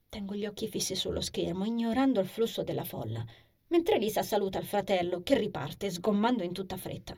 Tengo 0.07 0.35
gli 0.35 0.45
occhi 0.45 0.69
fissi 0.69 0.95
sullo 0.95 1.19
schermo, 1.19 1.65
ignorando 1.65 2.21
il 2.21 2.27
flusso 2.29 2.63
della 2.63 2.85
folla, 2.85 3.21
mentre 3.67 3.97
Lisa 3.97 4.23
saluta 4.23 4.59
il 4.59 4.65
fratello 4.65 5.23
che 5.23 5.37
riparte, 5.37 5.89
sgommando 5.89 6.41
in 6.41 6.53
tutta 6.53 6.77
fretta. 6.77 7.17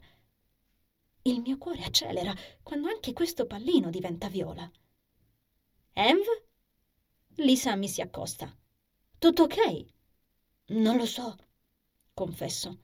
Il 1.21 1.41
mio 1.41 1.59
cuore 1.59 1.83
accelera 1.83 2.33
quando 2.63 2.87
anche 2.87 3.13
questo 3.13 3.45
pallino 3.45 3.91
diventa 3.91 4.29
viola. 4.29 4.67
Env? 5.93 6.25
Lisa 7.35 7.75
mi 7.75 7.87
si 7.87 8.01
accosta. 8.01 8.51
Tutto 9.19 9.43
ok? 9.43 9.91
Non 10.73 10.97
lo 10.97 11.05
so, 11.05 11.35
confesso. 12.15 12.79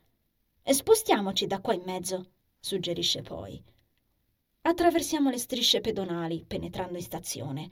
Spostiamoci 0.64 1.48
da 1.48 1.60
qua 1.60 1.74
in 1.74 1.82
mezzo, 1.86 2.34
suggerisce 2.60 3.24
poi. 3.24 3.60
Attraversiamo 4.62 5.32
le 5.32 5.40
strisce 5.40 5.82
pedonali, 5.82 6.46
penetrando 6.46 6.98
in 6.98 7.04
stazione. 7.04 7.70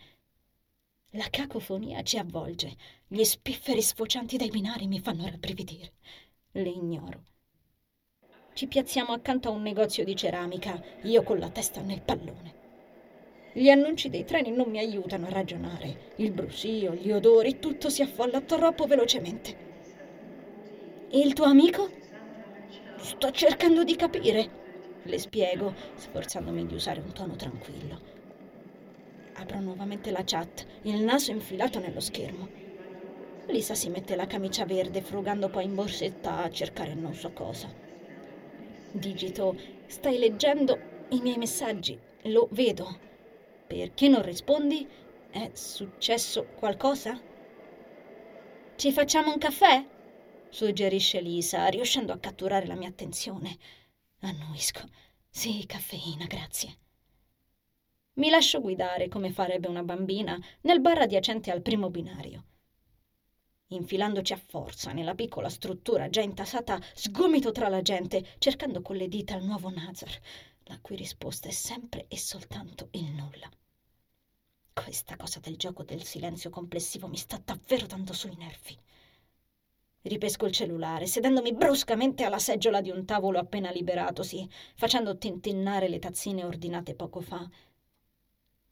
La 1.12 1.28
cacofonia 1.30 2.02
ci 2.02 2.18
avvolge. 2.18 2.76
Gli 3.06 3.24
spifferi 3.24 3.80
sfocianti 3.80 4.38
dai 4.38 4.50
binari 4.50 4.88
mi 4.88 5.00
fanno 5.00 5.26
rabbrividire. 5.26 5.94
Le 6.54 6.70
ignoro. 6.70 7.24
Ci 8.54 8.66
piazziamo 8.66 9.14
accanto 9.14 9.50
a 9.50 9.52
un 9.52 9.62
negozio 9.62 10.04
di 10.04 10.16
ceramica, 10.16 10.84
io 11.04 11.22
con 11.22 11.38
la 11.38 11.52
testa 11.52 11.82
nel 11.82 12.02
pallone. 12.02 12.56
Gli 13.54 13.70
annunci 13.70 14.10
dei 14.10 14.26
treni 14.26 14.50
non 14.50 14.68
mi 14.72 14.80
aiutano 14.80 15.28
a 15.28 15.32
ragionare. 15.32 16.14
Il 16.16 16.32
brusio, 16.32 16.96
gli 16.96 17.12
odori, 17.12 17.60
tutto 17.60 17.92
si 17.92 18.02
affolla 18.02 18.42
troppo 18.42 18.88
velocemente. 18.88 19.67
E 21.10 21.20
il 21.20 21.34
tuo 21.34 21.46
amico? 21.46 21.90
Sto 22.96 23.32
cercando 23.32 23.84
di 23.84 23.96
capire, 23.96 24.52
le 25.04 25.18
spiego, 25.20 25.74
sforzandomi 25.96 26.66
di 26.66 26.74
usare 26.74 27.00
un 27.00 27.14
tono 27.14 27.36
tranquillo. 27.36 28.02
Apro 29.34 29.60
nuovamente 29.62 30.12
la 30.12 30.24
chat, 30.26 30.66
il 30.82 31.02
naso 31.02 31.32
infilato 31.32 31.80
nello 31.80 32.02
schermo. 32.02 32.50
Lisa 33.46 33.74
si 33.76 33.90
mette 33.90 34.16
la 34.16 34.28
camicia 34.28 34.66
verde, 34.66 35.02
frugando 35.02 35.50
poi 35.50 35.64
in 35.66 35.76
borsetta 35.76 36.40
a 36.44 36.50
cercare 36.50 36.94
non 36.94 37.14
so 37.14 37.32
cosa. 37.32 37.74
Digito, 38.92 39.56
stai 39.86 40.18
leggendo 40.18 41.06
i 41.10 41.22
miei 41.22 41.38
messaggi, 41.38 41.98
lo 42.24 42.50
vedo. 42.52 43.00
Perché 43.66 44.10
non 44.10 44.24
rispondi? 44.24 44.88
È 45.30 45.52
successo 45.54 46.52
qualcosa? 46.54 47.22
Ci 48.76 48.92
facciamo 48.94 49.32
un 49.32 49.38
caffè? 49.38 49.86
Suggerisce 50.50 51.22
Lisa, 51.22 51.68
riuscendo 51.68 52.14
a 52.14 52.20
catturare 52.20 52.66
la 52.66 52.76
mia 52.76 52.90
attenzione. 52.90 53.58
Annuisco. 54.20 54.82
Sì, 55.30 55.66
caffeina, 55.66 56.26
grazie. 56.26 56.78
Mi 58.14 58.30
lascio 58.30 58.62
guidare 58.62 59.10
come 59.10 59.32
farebbe 59.32 59.68
una 59.68 59.84
bambina 59.84 60.40
nel 60.62 60.82
bar 60.82 61.00
adiacente 61.00 61.52
al 61.52 61.62
primo 61.62 61.90
binario. 61.90 62.46
Infilandoci 63.68 64.34
a 64.34 64.42
forza 64.44 64.94
nella 64.94 65.14
piccola 65.14 65.50
struttura 65.50 66.10
già 66.10 66.22
intasata, 66.22 66.82
sgomito 66.94 67.52
tra 67.52 67.68
la 67.68 67.82
gente, 67.82 68.36
cercando 68.40 68.82
con 68.82 68.96
le 68.96 69.08
dita 69.08 69.36
il 69.36 69.44
nuovo 69.44 69.70
Nazar, 69.70 70.10
la 70.64 70.80
cui 70.80 70.96
risposta 70.96 71.48
è 71.50 71.52
sempre 71.52 72.06
e 72.08 72.18
soltanto 72.18 72.88
il 72.92 73.12
nulla. 73.12 73.50
Questa 74.74 75.16
cosa 75.16 75.40
del 75.40 75.58
gioco 75.58 75.84
del 75.84 76.04
silenzio 76.04 76.50
complessivo 76.50 77.08
mi 77.08 77.18
sta 77.18 77.42
davvero 77.44 77.86
dando 77.86 78.14
sui 78.14 78.36
nervi. 78.36 78.78
Ripesco 80.02 80.46
il 80.46 80.52
cellulare, 80.52 81.06
sedendomi 81.06 81.54
bruscamente 81.54 82.24
alla 82.24 82.40
seggiola 82.40 82.82
di 82.82 82.90
un 82.90 83.06
tavolo 83.06 83.40
appena 83.40 83.72
liberatosi, 83.72 84.48
facendo 84.76 85.18
tintinnare 85.18 85.90
le 85.90 86.00
tazzine 86.00 86.46
ordinate 86.46 86.96
poco 86.96 87.20
fa. 87.20 87.48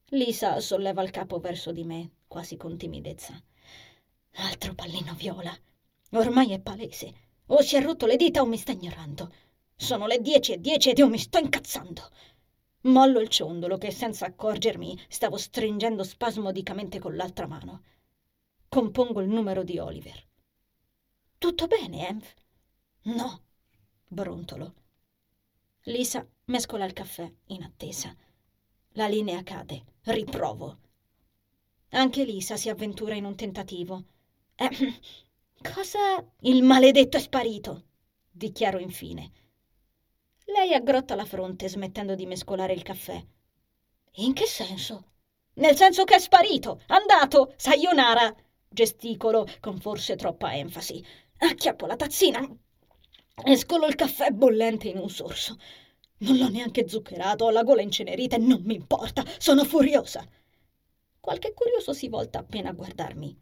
Lisa 0.09 0.59
solleva 0.59 1.01
il 1.01 1.09
capo 1.09 1.39
verso 1.39 1.71
di 1.71 1.83
me, 1.83 2.11
quasi 2.27 2.57
con 2.57 2.77
timidezza. 2.77 3.41
Altro 4.35 4.73
pallino 4.75 5.13
viola. 5.13 5.53
Ormai 6.11 6.51
è 6.51 6.59
palese. 6.59 7.13
O 7.47 7.61
si 7.61 7.75
è 7.75 7.81
rotto 7.81 8.05
le 8.05 8.15
dita 8.15 8.41
o 8.41 8.45
mi 8.45 8.57
sta 8.57 8.71
ignorando. 8.71 9.31
Sono 9.75 10.07
le 10.07 10.21
dieci 10.21 10.53
e 10.53 10.59
dieci 10.59 10.89
ed 10.89 10.97
io 10.97 11.09
mi 11.09 11.17
sto 11.17 11.37
incazzando. 11.37 12.09
Mollo 12.81 13.19
il 13.19 13.29
ciondolo 13.29 13.77
che 13.77 13.91
senza 13.91 14.25
accorgermi 14.25 14.97
stavo 15.09 15.37
stringendo 15.37 16.03
spasmodicamente 16.03 16.99
con 16.99 17.15
l'altra 17.15 17.47
mano. 17.47 17.81
Compongo 18.69 19.21
il 19.21 19.27
numero 19.27 19.63
di 19.63 19.79
Oliver. 19.79 20.23
Tutto 21.45 21.67
bene, 21.67 22.07
Enf? 22.07 22.33
No, 23.03 23.41
Brontolo. 24.07 24.73
Lisa 25.83 26.27
mescola 26.45 26.85
il 26.85 26.93
caffè 26.93 27.31
in 27.49 27.61
attesa. 27.61 28.15
La 28.93 29.07
linea 29.07 29.43
cade. 29.43 29.83
Riprovo. 30.05 30.79
Anche 31.89 32.23
Lisa 32.23 32.57
si 32.57 32.67
avventura 32.67 33.13
in 33.13 33.25
un 33.25 33.35
tentativo. 33.35 34.05
Eh, 34.55 34.69
cosa? 35.61 36.25
Il 36.39 36.63
maledetto 36.63 37.17
è 37.17 37.19
sparito, 37.19 37.83
dichiaro 38.31 38.79
infine. 38.79 39.31
Lei 40.45 40.73
aggrotta 40.73 41.13
la 41.13 41.25
fronte 41.25 41.69
smettendo 41.69 42.15
di 42.15 42.25
mescolare 42.25 42.73
il 42.73 42.81
caffè. 42.81 43.23
In 44.13 44.33
che 44.33 44.47
senso? 44.47 45.11
Nel 45.53 45.75
senso 45.75 46.05
che 46.05 46.15
è 46.15 46.19
sparito, 46.19 46.81
andato, 46.87 47.53
sayonara, 47.55 48.35
gesticolo 48.67 49.47
con 49.59 49.79
forse 49.79 50.15
troppa 50.15 50.55
enfasi. 50.55 51.05
Acchiappo 51.37 51.85
la 51.85 51.95
tazzina 51.95 52.47
e 53.43 53.55
scolo 53.57 53.87
il 53.87 53.95
caffè 53.95 54.29
bollente 54.31 54.87
in 54.87 54.97
un 54.97 55.09
sorso. 55.09 55.57
Non 56.17 56.37
l'ho 56.37 56.49
neanche 56.49 56.87
zuccherato, 56.87 57.45
ho 57.45 57.49
la 57.49 57.63
gola 57.63 57.81
incenerita 57.81 58.37
e 58.37 58.39
non 58.39 58.61
mi 58.63 58.75
importa, 58.75 59.23
sono 59.37 59.65
furiosa. 59.65 60.25
Qualche 61.19 61.53
curioso 61.53 61.91
si 61.91 62.07
volta 62.07 62.39
appena 62.39 62.69
a 62.69 62.73
guardarmi. 62.73 63.37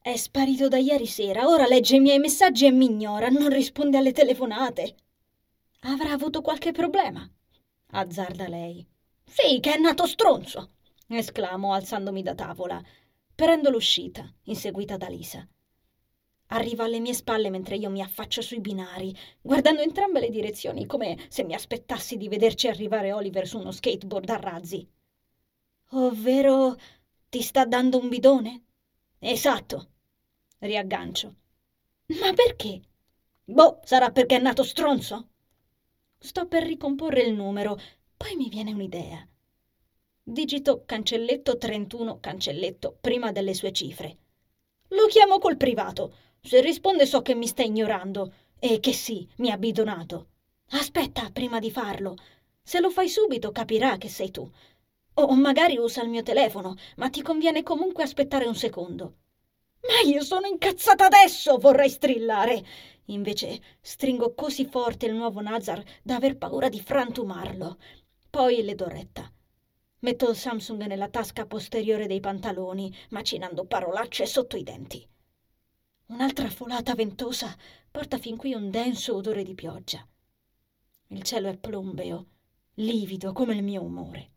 È 0.00 0.16
sparito 0.16 0.66
da 0.66 0.78
ieri 0.78 1.06
sera, 1.06 1.46
ora 1.46 1.66
legge 1.66 1.96
i 1.96 2.00
miei 2.00 2.18
messaggi 2.18 2.66
e 2.66 2.72
mi 2.72 2.86
ignora, 2.86 3.28
non 3.28 3.48
risponde 3.48 3.98
alle 3.98 4.12
telefonate. 4.12 4.96
Avrà 5.82 6.10
avuto 6.10 6.40
qualche 6.40 6.72
problema? 6.72 7.28
azzarda 7.94 8.48
lei. 8.48 8.84
Sì, 9.24 9.60
che 9.60 9.74
è 9.74 9.78
nato 9.78 10.06
stronzo! 10.06 10.72
esclamo 11.06 11.72
alzandomi 11.72 12.22
da 12.22 12.34
tavola. 12.34 12.82
Prendo 13.34 13.70
l'uscita, 13.70 14.28
inseguita 14.44 14.96
da 14.96 15.08
Lisa. 15.08 15.46
Arriva 16.54 16.84
alle 16.84 17.00
mie 17.00 17.14
spalle 17.14 17.48
mentre 17.48 17.76
io 17.76 17.88
mi 17.88 18.02
affaccio 18.02 18.42
sui 18.42 18.60
binari, 18.60 19.16
guardando 19.40 19.80
entrambe 19.80 20.20
le 20.20 20.28
direzioni 20.28 20.84
come 20.84 21.16
se 21.28 21.44
mi 21.44 21.54
aspettassi 21.54 22.18
di 22.18 22.28
vederci 22.28 22.68
arrivare 22.68 23.12
Oliver 23.12 23.46
su 23.46 23.58
uno 23.58 23.70
skateboard 23.70 24.28
a 24.28 24.36
razzi. 24.36 24.86
Ovvero 25.92 26.76
ti 27.30 27.40
sta 27.40 27.64
dando 27.64 27.98
un 27.98 28.10
bidone? 28.10 28.64
Esatto. 29.18 29.88
Riaggancio. 30.58 31.34
Ma 32.20 32.34
perché? 32.34 32.82
Boh, 33.44 33.80
sarà 33.84 34.10
perché 34.10 34.36
è 34.36 34.40
nato 34.40 34.62
stronzo? 34.62 35.28
Sto 36.18 36.46
per 36.46 36.64
ricomporre 36.64 37.22
il 37.22 37.32
numero, 37.32 37.78
poi 38.14 38.36
mi 38.36 38.50
viene 38.50 38.72
un'idea. 38.72 39.26
Digito 40.22 40.84
cancelletto 40.84 41.56
31 41.56 42.20
cancelletto 42.20 42.98
prima 43.00 43.32
delle 43.32 43.54
sue 43.54 43.72
cifre. 43.72 44.18
Lo 44.88 45.06
chiamo 45.06 45.38
col 45.38 45.56
privato. 45.56 46.14
Se 46.44 46.60
risponde 46.60 47.06
so 47.06 47.22
che 47.22 47.36
mi 47.36 47.46
sta 47.46 47.62
ignorando 47.62 48.32
e 48.58 48.80
che 48.80 48.92
sì, 48.92 49.26
mi 49.36 49.52
ha 49.52 49.56
bidonato. 49.56 50.26
Aspetta 50.70 51.30
prima 51.30 51.60
di 51.60 51.70
farlo. 51.70 52.16
Se 52.60 52.80
lo 52.80 52.90
fai 52.90 53.08
subito 53.08 53.52
capirà 53.52 53.96
che 53.96 54.08
sei 54.08 54.32
tu. 54.32 54.50
O 55.14 55.34
magari 55.36 55.78
usa 55.78 56.02
il 56.02 56.08
mio 56.08 56.22
telefono, 56.22 56.74
ma 56.96 57.10
ti 57.10 57.22
conviene 57.22 57.62
comunque 57.62 58.02
aspettare 58.02 58.46
un 58.46 58.56
secondo. 58.56 59.18
Ma 59.82 60.08
io 60.10 60.22
sono 60.22 60.48
incazzata 60.48 61.06
adesso, 61.06 61.58
vorrei 61.58 61.88
strillare. 61.88 62.64
Invece 63.06 63.60
stringo 63.80 64.34
così 64.34 64.66
forte 64.66 65.06
il 65.06 65.14
nuovo 65.14 65.40
Nazar 65.40 65.82
da 66.02 66.16
aver 66.16 66.38
paura 66.38 66.68
di 66.68 66.80
frantumarlo. 66.80 67.78
Poi 68.28 68.62
le 68.62 68.74
do 68.74 68.88
retta. 68.88 69.30
Metto 70.00 70.28
il 70.28 70.36
Samsung 70.36 70.86
nella 70.86 71.08
tasca 71.08 71.46
posteriore 71.46 72.08
dei 72.08 72.20
pantaloni, 72.20 72.92
macinando 73.10 73.64
parolacce 73.64 74.26
sotto 74.26 74.56
i 74.56 74.64
denti. 74.64 75.08
Un'altra 76.12 76.50
folata 76.50 76.94
ventosa 76.94 77.56
porta 77.90 78.18
fin 78.18 78.36
qui 78.36 78.52
un 78.52 78.70
denso 78.70 79.14
odore 79.14 79.42
di 79.42 79.54
pioggia. 79.54 80.06
Il 81.06 81.22
cielo 81.22 81.48
è 81.48 81.56
plombeo, 81.56 82.26
livido 82.74 83.32
come 83.32 83.54
il 83.54 83.62
mio 83.62 83.82
umore. 83.82 84.30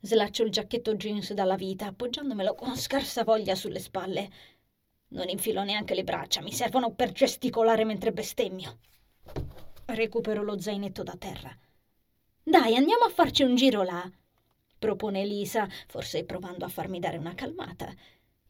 Slaccio 0.00 0.42
il 0.42 0.50
giacchetto 0.50 0.96
jeans 0.96 1.32
dalla 1.32 1.56
vita, 1.56 1.86
appoggiandomelo 1.86 2.54
con 2.54 2.76
scarsa 2.76 3.24
voglia 3.24 3.54
sulle 3.54 3.78
spalle. 3.78 4.30
Non 5.08 5.30
infilo 5.30 5.64
neanche 5.64 5.94
le 5.94 6.04
braccia, 6.04 6.42
mi 6.42 6.52
servono 6.52 6.92
per 6.92 7.12
gesticolare 7.12 7.84
mentre 7.84 8.12
bestemmio. 8.12 8.80
Recupero 9.86 10.42
lo 10.42 10.60
zainetto 10.60 11.02
da 11.02 11.16
terra. 11.18 11.58
Dai, 12.42 12.76
andiamo 12.76 13.04
a 13.04 13.10
farci 13.10 13.44
un 13.44 13.54
giro 13.54 13.82
là, 13.82 14.06
propone 14.78 15.22
Elisa, 15.22 15.66
forse 15.86 16.24
provando 16.24 16.66
a 16.66 16.68
farmi 16.68 17.00
dare 17.00 17.16
una 17.16 17.34
calmata. 17.34 17.90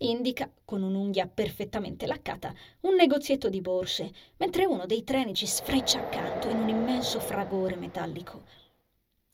Indica, 0.01 0.49
con 0.65 0.85
un'unghia 0.85 1.27
perfettamente 1.27 2.07
laccata, 2.07 2.55
un 2.83 2.95
negozietto 2.95 3.49
di 3.49 3.61
borse, 3.61 4.13
mentre 4.37 4.65
uno 4.65 4.87
dei 4.87 5.03
treni 5.03 5.35
ci 5.35 5.47
sfreccia 5.47 5.99
accanto 5.99 6.49
in 6.49 6.59
un 6.59 6.69
immenso 6.69 7.19
fragore 7.19 7.75
metallico. 7.75 8.45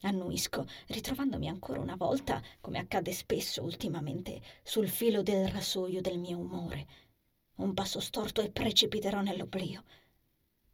Annuisco, 0.01 0.67
ritrovandomi 0.87 1.49
ancora 1.49 1.81
una 1.81 1.97
volta, 1.97 2.43
come 2.63 2.79
accade 2.79 3.13
spesso 3.13 3.63
ultimamente, 3.63 4.41
sul 4.63 4.89
filo 4.89 5.23
del 5.23 5.49
rasoio 5.49 6.01
del 6.01 6.19
mio 6.19 6.39
umore. 6.39 6.87
Un 7.57 7.75
passo 7.75 8.01
storto 8.01 8.41
e 8.41 8.51
precipiterò 8.51 9.21
nell'oblio. 9.21 9.85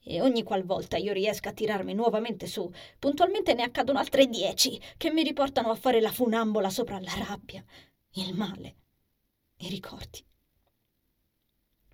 E 0.05 0.21
ogni 0.21 0.45
qualvolta 0.45 0.99
io 0.99 1.13
riesca 1.13 1.49
a 1.49 1.53
tirarmi 1.53 1.95
nuovamente 1.95 2.47
su, 2.47 2.71
puntualmente 2.97 3.55
ne 3.55 3.65
accadono 3.65 3.99
altre 3.99 4.27
dieci 4.29 4.81
che 4.97 5.11
mi 5.11 5.25
riportano 5.25 5.71
a 5.71 5.75
fare 5.75 6.01
la 6.01 6.13
funambola 6.13 6.71
sopra 6.71 7.01
la 7.01 7.15
rabbia, 7.27 7.65
il 8.13 8.35
male, 8.35 8.77
i 9.61 9.69
ricordi. 9.69 10.25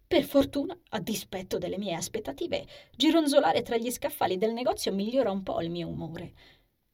Per 0.08 0.22
fortuna, 0.22 0.78
a 0.90 1.00
dispetto 1.00 1.58
delle 1.58 1.78
mie 1.78 1.94
aspettative, 1.94 2.64
gironzolare 2.94 3.62
tra 3.62 3.76
gli 3.76 3.90
scaffali 3.90 4.38
del 4.38 4.52
negozio 4.52 4.92
migliora 4.92 5.32
un 5.32 5.42
po' 5.42 5.60
il 5.60 5.70
mio 5.70 5.88
umore. 5.88 6.32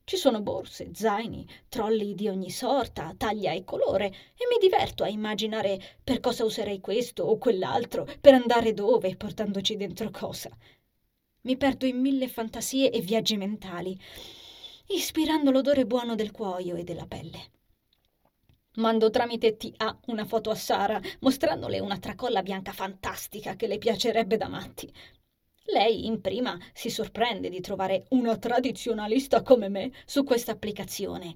Ci 0.05 0.17
sono 0.17 0.41
borse, 0.41 0.91
zaini, 0.95 1.47
trolli 1.69 2.15
di 2.15 2.29
ogni 2.29 2.51
sorta, 2.51 3.15
taglia 3.17 3.53
e 3.53 3.65
colore, 3.65 4.07
e 4.07 4.47
mi 4.51 4.59
diverto 4.59 5.05
a 5.05 5.09
immaginare 5.09 5.79
per 6.03 6.21
cosa 6.21 6.45
userei 6.45 6.81
questo 6.81 7.23
o 7.25 7.37
quell'altro, 7.37 8.09
per 8.21 8.35
andare 8.35 8.73
dove, 8.73 9.15
portandoci 9.15 9.77
dentro 9.77 10.11
cosa. 10.11 10.51
Mi 11.43 11.57
perdo 11.57 11.87
in 11.87 12.01
mille 12.01 12.29
fantasie 12.29 12.91
e 12.91 13.01
viaggi 13.01 13.37
mentali, 13.37 13.99
ispirando 14.89 15.51
l'odore 15.51 15.85
buono 15.85 16.15
del 16.15 16.31
cuoio 16.31 16.77
e 16.77 16.83
della 16.83 17.07
pelle. 17.07 17.51
Mando 18.77 19.11
tramite 19.11 19.59
TA 19.59 19.99
una 20.07 20.25
foto 20.25 20.49
a 20.49 20.55
Sara, 20.55 20.99
mostrandole 21.21 21.79
una 21.79 21.99
tracolla 21.99 22.41
bianca 22.41 22.73
fantastica 22.73 23.55
che 23.55 23.67
le 23.67 23.77
piacerebbe 23.77 24.39
da 24.39 24.49
matti. 24.49 24.91
Lei 25.65 26.07
in 26.07 26.23
prima 26.23 26.59
si 26.73 26.89
sorprende 26.89 27.51
di 27.51 27.61
trovare 27.61 28.07
una 28.11 28.39
tradizionalista 28.39 29.43
come 29.43 29.69
me 29.69 29.93
su 30.07 30.25
questa 30.25 30.53
applicazione. 30.53 31.35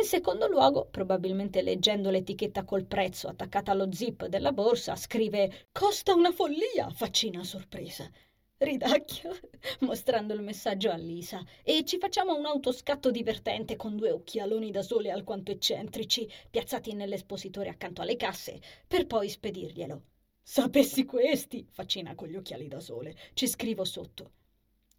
In 0.00 0.04
secondo 0.04 0.48
luogo, 0.48 0.88
probabilmente 0.90 1.62
leggendo 1.62 2.10
l'etichetta 2.10 2.64
col 2.64 2.86
prezzo 2.86 3.28
attaccata 3.28 3.70
allo 3.70 3.92
zip 3.92 4.26
della 4.26 4.50
borsa, 4.50 4.96
scrive 4.96 5.68
Costa 5.70 6.12
una 6.12 6.32
follia, 6.32 6.90
faccina 6.90 7.44
sorpresa. 7.44 8.10
Ridacchia, 8.58 9.30
mostrando 9.80 10.32
il 10.32 10.40
messaggio 10.40 10.90
a 10.90 10.96
Lisa, 10.96 11.44
e 11.62 11.84
ci 11.84 11.98
facciamo 11.98 12.36
un 12.36 12.46
autoscatto 12.46 13.10
divertente 13.10 13.76
con 13.76 13.96
due 13.96 14.10
occhialoni 14.12 14.70
da 14.70 14.82
sole 14.82 15.10
alquanto 15.10 15.50
eccentrici, 15.50 16.28
piazzati 16.50 16.94
nell'espositore 16.94 17.68
accanto 17.68 18.00
alle 18.00 18.16
casse, 18.16 18.60
per 18.86 19.06
poi 19.06 19.28
spedirglielo. 19.28 20.02
Sapessi 20.40 21.04
questi, 21.04 21.66
faccina 21.68 22.14
con 22.14 22.28
gli 22.28 22.36
occhiali 22.36 22.68
da 22.68 22.78
sole, 22.78 23.16
ci 23.34 23.48
scrivo 23.48 23.84
sotto. 23.84 24.32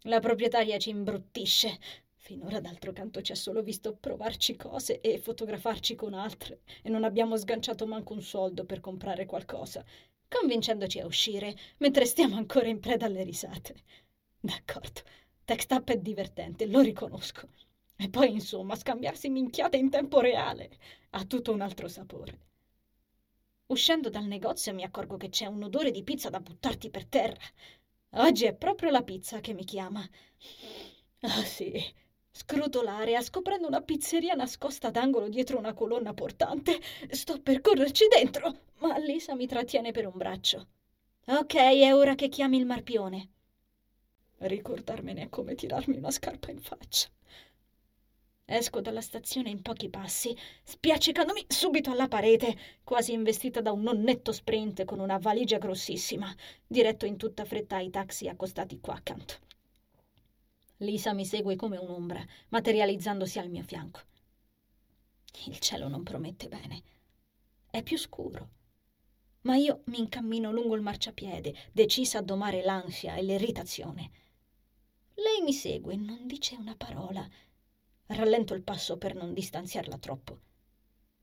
La 0.02 0.20
proprietaria 0.20 0.76
ci 0.78 0.90
imbruttisce. 0.90 1.78
Finora 2.14 2.60
d'altro 2.60 2.92
canto 2.92 3.22
ci 3.22 3.32
ha 3.32 3.36
solo 3.36 3.62
visto 3.62 3.94
provarci 3.94 4.56
cose 4.56 5.00
e 5.00 5.16
fotografarci 5.18 5.94
con 5.94 6.12
altre 6.12 6.60
e 6.82 6.90
non 6.90 7.04
abbiamo 7.04 7.36
sganciato 7.36 7.86
manco 7.86 8.12
un 8.12 8.22
soldo 8.22 8.64
per 8.64 8.80
comprare 8.80 9.26
qualcosa, 9.26 9.84
convincendoci 10.28 10.98
a 11.00 11.06
uscire 11.06 11.56
mentre 11.78 12.04
stiamo 12.04 12.36
ancora 12.36 12.68
in 12.68 12.80
preda 12.80 13.06
alle 13.06 13.22
risate. 13.22 13.74
D'accordo, 14.40 15.02
Text 15.44 15.70
Up 15.72 15.90
è 15.90 15.98
divertente, 15.98 16.66
lo 16.66 16.80
riconosco. 16.80 17.48
E 17.96 18.08
poi, 18.10 18.30
insomma, 18.32 18.74
scambiarsi 18.76 19.28
minchiate 19.28 19.76
in 19.76 19.90
tempo 19.90 20.20
reale 20.20 20.70
ha 21.10 21.24
tutto 21.24 21.52
un 21.52 21.60
altro 21.60 21.88
sapore. 21.88 22.38
Uscendo 23.66 24.10
dal 24.10 24.26
negozio 24.26 24.74
mi 24.74 24.82
accorgo 24.82 25.16
che 25.16 25.28
c'è 25.28 25.46
un 25.46 25.62
odore 25.62 25.90
di 25.90 26.02
pizza 26.02 26.30
da 26.30 26.40
buttarti 26.40 26.90
per 26.90 27.06
terra. 27.06 27.40
Oggi 28.10 28.44
è 28.44 28.54
proprio 28.54 28.90
la 28.90 29.02
pizza 29.02 29.40
che 29.40 29.54
mi 29.54 29.64
chiama. 29.64 30.08
Ah 31.20 31.42
sì, 31.44 31.72
scruto 32.36 32.82
l'area 32.82 33.22
scoprendo 33.22 33.66
una 33.66 33.80
pizzeria 33.80 34.34
nascosta 34.34 34.90
d'angolo 34.90 35.30
dietro 35.30 35.56
una 35.56 35.72
colonna 35.72 36.12
portante. 36.12 36.78
Sto 37.08 37.40
per 37.40 37.62
correrci 37.62 38.08
dentro, 38.08 38.54
ma 38.80 38.98
Lisa 38.98 39.34
mi 39.34 39.46
trattiene 39.46 39.90
per 39.90 40.06
un 40.06 40.12
braccio. 40.16 40.66
Ok, 41.28 41.54
è 41.54 41.94
ora 41.94 42.14
che 42.14 42.28
chiami 42.28 42.58
il 42.58 42.66
marpione. 42.66 43.30
Ricordarmene 44.36 45.22
è 45.22 45.28
come 45.30 45.54
tirarmi 45.54 45.96
una 45.96 46.10
scarpa 46.10 46.50
in 46.50 46.60
faccia. 46.60 47.08
Esco 48.44 48.82
dalla 48.82 49.00
stazione 49.00 49.48
in 49.48 49.62
pochi 49.62 49.88
passi, 49.88 50.36
spiaccicandomi 50.62 51.46
subito 51.48 51.90
alla 51.90 52.06
parete, 52.06 52.54
quasi 52.84 53.12
investita 53.12 53.62
da 53.62 53.72
un 53.72 53.80
nonnetto 53.80 54.30
sprint 54.30 54.84
con 54.84 55.00
una 55.00 55.16
valigia 55.16 55.56
grossissima, 55.56 56.32
diretto 56.66 57.06
in 57.06 57.16
tutta 57.16 57.46
fretta 57.46 57.76
ai 57.76 57.88
taxi 57.88 58.28
accostati 58.28 58.78
qua 58.78 58.94
accanto. 58.94 59.45
Lisa 60.78 61.12
mi 61.12 61.24
segue 61.24 61.56
come 61.56 61.76
un'ombra, 61.76 62.24
materializzandosi 62.48 63.38
al 63.38 63.48
mio 63.48 63.62
fianco. 63.62 64.00
Il 65.46 65.58
cielo 65.58 65.88
non 65.88 66.02
promette 66.02 66.48
bene. 66.48 66.82
È 67.70 67.82
più 67.82 67.96
scuro. 67.96 68.50
Ma 69.42 69.56
io 69.56 69.82
mi 69.86 69.98
incammino 69.98 70.50
lungo 70.52 70.74
il 70.74 70.82
marciapiede, 70.82 71.54
decisa 71.72 72.18
a 72.18 72.22
domare 72.22 72.62
l'ansia 72.62 73.14
e 73.14 73.22
l'irritazione. 73.22 74.10
Lei 75.14 75.40
mi 75.42 75.52
segue 75.52 75.94
e 75.94 75.96
non 75.96 76.26
dice 76.26 76.56
una 76.56 76.74
parola 76.74 77.26
Rallento 78.08 78.54
il 78.54 78.62
passo 78.62 78.98
per 78.98 79.16
non 79.16 79.32
distanziarla 79.32 79.98
troppo. 79.98 80.38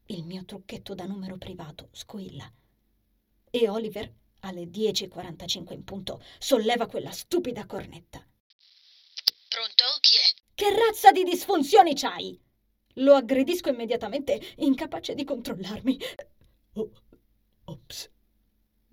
Il 0.07 0.25
mio 0.25 0.43
trucchetto 0.43 0.93
da 0.93 1.05
numero 1.05 1.37
privato 1.37 1.87
squilla. 1.91 2.51
E 3.49 3.69
Oliver, 3.69 4.13
alle 4.41 4.65
10.45 4.65 5.73
in 5.73 5.85
punto, 5.85 6.21
solleva 6.39 6.87
quella 6.87 7.11
stupida 7.11 7.65
cornetta. 7.65 8.25
Pronto? 9.53 9.83
Chi 9.99 10.15
è? 10.17 10.41
Che 10.55 10.75
razza 10.75 11.11
di 11.11 11.23
disfunzioni 11.23 11.93
c'hai? 11.93 12.41
Lo 12.95 13.13
aggredisco 13.13 13.69
immediatamente, 13.69 14.41
incapace 14.57 15.13
di 15.13 15.23
controllarmi. 15.23 15.99
Oh, 16.73 16.91
ops. 17.65 18.09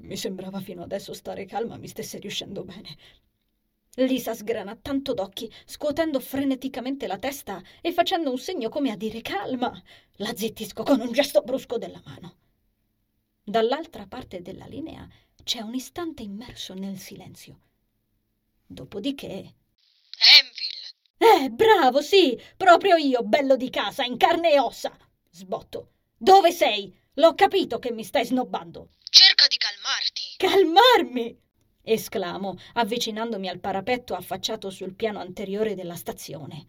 Mi 0.02 0.18
sembrava 0.18 0.60
fino 0.60 0.82
adesso 0.82 1.14
stare 1.14 1.46
calma 1.46 1.78
mi 1.78 1.88
stesse 1.88 2.18
riuscendo 2.18 2.62
bene. 2.62 2.94
Lisa 3.94 4.34
sgrana 4.34 4.76
tanto 4.76 5.14
d'occhi, 5.14 5.50
scuotendo 5.64 6.20
freneticamente 6.20 7.06
la 7.06 7.18
testa 7.18 7.62
e 7.80 7.90
facendo 7.92 8.30
un 8.30 8.38
segno 8.38 8.68
come 8.68 8.90
a 8.90 8.96
dire 8.96 9.22
calma. 9.22 9.72
La 10.16 10.36
zittisco 10.36 10.82
con 10.82 11.00
un 11.00 11.10
gesto 11.10 11.40
brusco 11.40 11.78
della 11.78 12.02
mano. 12.04 12.36
Dall'altra 13.42 14.06
parte 14.06 14.42
della 14.42 14.66
linea 14.66 15.08
c'è 15.42 15.60
un 15.60 15.72
istante 15.72 16.22
immerso 16.22 16.74
nel 16.74 16.98
silenzio. 16.98 17.60
Dopodiché. 18.66 19.54
Eh, 21.40 21.48
bravo, 21.48 22.02
sì, 22.02 22.38
proprio 22.54 22.96
io, 22.96 23.22
bello 23.22 23.56
di 23.56 23.70
casa, 23.70 24.04
in 24.04 24.18
carne 24.18 24.52
e 24.52 24.58
ossa. 24.58 24.94
Sbotto. 25.30 25.92
Dove 26.14 26.52
sei? 26.52 26.94
L'ho 27.14 27.34
capito 27.34 27.78
che 27.78 27.92
mi 27.92 28.04
stai 28.04 28.26
snobbando. 28.26 28.90
Cerca 29.08 29.46
di 29.48 29.56
calmarti. 29.56 30.22
Calmarmi! 30.36 31.40
esclamo, 31.82 32.58
avvicinandomi 32.74 33.48
al 33.48 33.58
parapetto 33.58 34.14
affacciato 34.14 34.68
sul 34.68 34.94
piano 34.94 35.18
anteriore 35.18 35.74
della 35.74 35.94
stazione. 35.94 36.66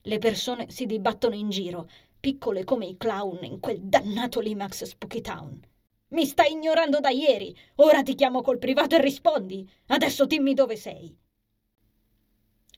Le 0.00 0.16
persone 0.16 0.70
si 0.70 0.86
dibattono 0.86 1.34
in 1.34 1.50
giro, 1.50 1.86
piccole 2.18 2.64
come 2.64 2.86
i 2.86 2.96
clown 2.96 3.44
in 3.44 3.60
quel 3.60 3.80
dannato 3.82 4.40
Limax 4.40 4.84
Spooky 4.84 5.20
Town. 5.20 5.60
Mi 6.12 6.24
stai 6.24 6.52
ignorando 6.52 7.00
da 7.00 7.10
ieri. 7.10 7.54
Ora 7.76 8.02
ti 8.02 8.14
chiamo 8.14 8.40
col 8.40 8.58
privato 8.58 8.94
e 8.96 9.02
rispondi. 9.02 9.70
Adesso 9.88 10.24
dimmi 10.24 10.54
dove 10.54 10.76
sei. 10.76 11.14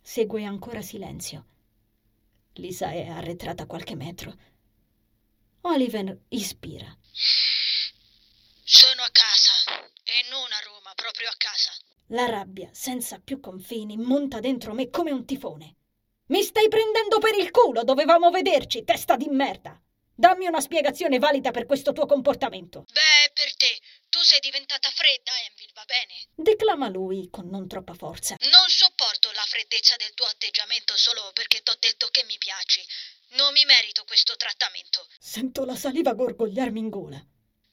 Segue 0.03 0.44
ancora 0.44 0.82
silenzio. 0.82 1.46
Lisa 2.55 2.90
è 2.90 3.07
arretrata 3.07 3.66
qualche 3.66 3.94
metro. 3.94 4.34
Oliver 5.62 6.22
ispira. 6.28 6.94
Sono 8.64 9.03
a 9.03 9.11
casa 9.12 9.86
e 10.03 10.28
non 10.28 10.50
a 10.50 10.61
Roma, 10.64 10.92
proprio 10.96 11.28
a 11.28 11.34
casa. 11.38 11.70
La 12.09 12.26
rabbia, 12.26 12.68
senza 12.72 13.20
più 13.20 13.38
confini, 13.38 13.96
monta 13.96 14.40
dentro 14.40 14.74
me 14.74 14.90
come 14.90 15.12
un 15.12 15.24
tifone. 15.24 15.76
Mi 16.26 16.42
stai 16.42 16.68
prendendo 16.68 17.18
per 17.18 17.36
il 17.38 17.50
culo, 17.50 17.84
dovevamo 17.84 18.30
vederci, 18.30 18.84
testa 18.84 19.16
di 19.16 19.28
merda. 19.28 19.80
Dammi 20.14 20.46
una 20.46 20.61
spiegazione 20.61 21.18
valida 21.18 21.53
per 21.53 21.64
questo 21.64 21.92
tuo 21.92 22.07
comportamento. 22.07 22.84
Beh, 22.92 23.32
per 23.32 23.57
te, 23.57 23.80
tu 24.11 24.18
sei 24.20 24.40
diventata 24.40 24.90
fredda, 24.90 25.32
Envil, 25.48 25.61
va 25.83 25.85
bene? 25.87 26.14
Declama 26.35 26.89
lui 26.89 27.28
con 27.28 27.49
non 27.49 27.66
troppa 27.66 27.95
forza. 27.95 28.37
Non 28.39 28.68
sopporto 28.68 29.30
la 29.33 29.45
freddezza 29.47 29.97
del 29.97 30.14
tuo 30.14 30.26
atteggiamento 30.26 30.97
solo 30.97 31.30
perché 31.35 31.62
t'ho 31.62 31.76
detto 31.78 32.09
che 32.11 32.24
mi 32.24 32.39
piaci. 32.39 32.85
Non 33.30 33.53
mi 33.53 33.64
merito 33.64 34.05
questo 34.05 34.37
trattamento. 34.37 35.07
Sento 35.18 35.64
la 35.64 35.76
saliva 35.76 36.12
gorgogliarmi 36.12 36.78
in 36.78 36.89
gola. 36.89 37.26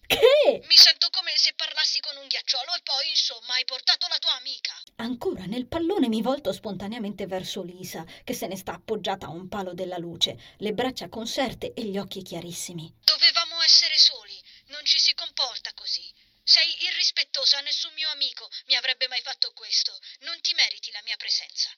Che? 0.10 0.64
Mi 0.66 0.76
sento 0.76 1.10
come 1.12 1.32
se 1.36 1.54
parlassi 1.54 2.00
con 2.00 2.18
un 2.18 2.26
ghiacciolo 2.26 2.74
e 2.76 2.82
poi, 2.84 3.10
insomma, 3.10 3.54
hai 3.54 3.66
portato 3.66 4.08
la 4.10 4.18
tua 4.18 4.36
amica. 4.38 4.74
Ancora 4.96 5.46
nel 5.46 5.68
pallone 5.68 6.08
mi 6.08 6.24
volto 6.24 6.52
spontaneamente 6.52 7.28
verso 7.28 7.62
Lisa, 7.62 8.04
che 8.24 8.34
se 8.34 8.48
ne 8.48 8.58
sta 8.58 8.74
appoggiata 8.74 9.28
a 9.28 9.30
un 9.30 9.48
palo 9.48 9.76
della 9.76 10.00
luce, 10.00 10.56
le 10.58 10.74
braccia 10.74 11.10
conserte 11.10 11.74
e 11.74 11.84
gli 11.84 12.00
occhi 12.00 12.24
chiarissimi. 12.24 12.92
Dovevamo 13.04 13.62
essere 13.62 14.00
soli. 14.00 14.42
Non 14.70 14.84
ci 14.84 14.98
si 15.00 15.14
comporta 15.14 15.72
così. 15.76 16.09
Sei 16.50 16.66
irrispettosa, 16.80 17.62
nessun 17.62 17.94
mio 17.94 18.10
amico 18.10 18.50
mi 18.66 18.76
avrebbe 18.76 19.08
mai 19.08 19.22
fatto 19.22 19.52
questo. 19.54 19.92
Non 20.22 20.42
ti 20.42 20.56
meriti 20.56 20.90
la 20.92 21.00
mia 21.06 21.16
presenza. 21.16 21.70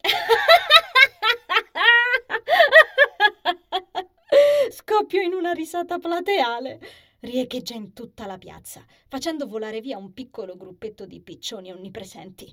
Scoppio 4.72 5.20
in 5.20 5.34
una 5.34 5.52
risata 5.52 5.98
plateale 5.98 6.80
riecheggia 7.20 7.74
in 7.74 7.92
tutta 7.92 8.24
la 8.24 8.38
piazza, 8.38 8.82
facendo 9.08 9.46
volare 9.46 9.82
via 9.82 9.98
un 9.98 10.14
piccolo 10.14 10.56
gruppetto 10.56 11.04
di 11.04 11.20
piccioni 11.20 11.70
onnipresenti. 11.70 12.50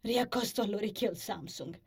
Riaccosto 0.00 0.62
all'orecchio 0.62 1.10
il 1.10 1.18
Samsung. 1.18 1.78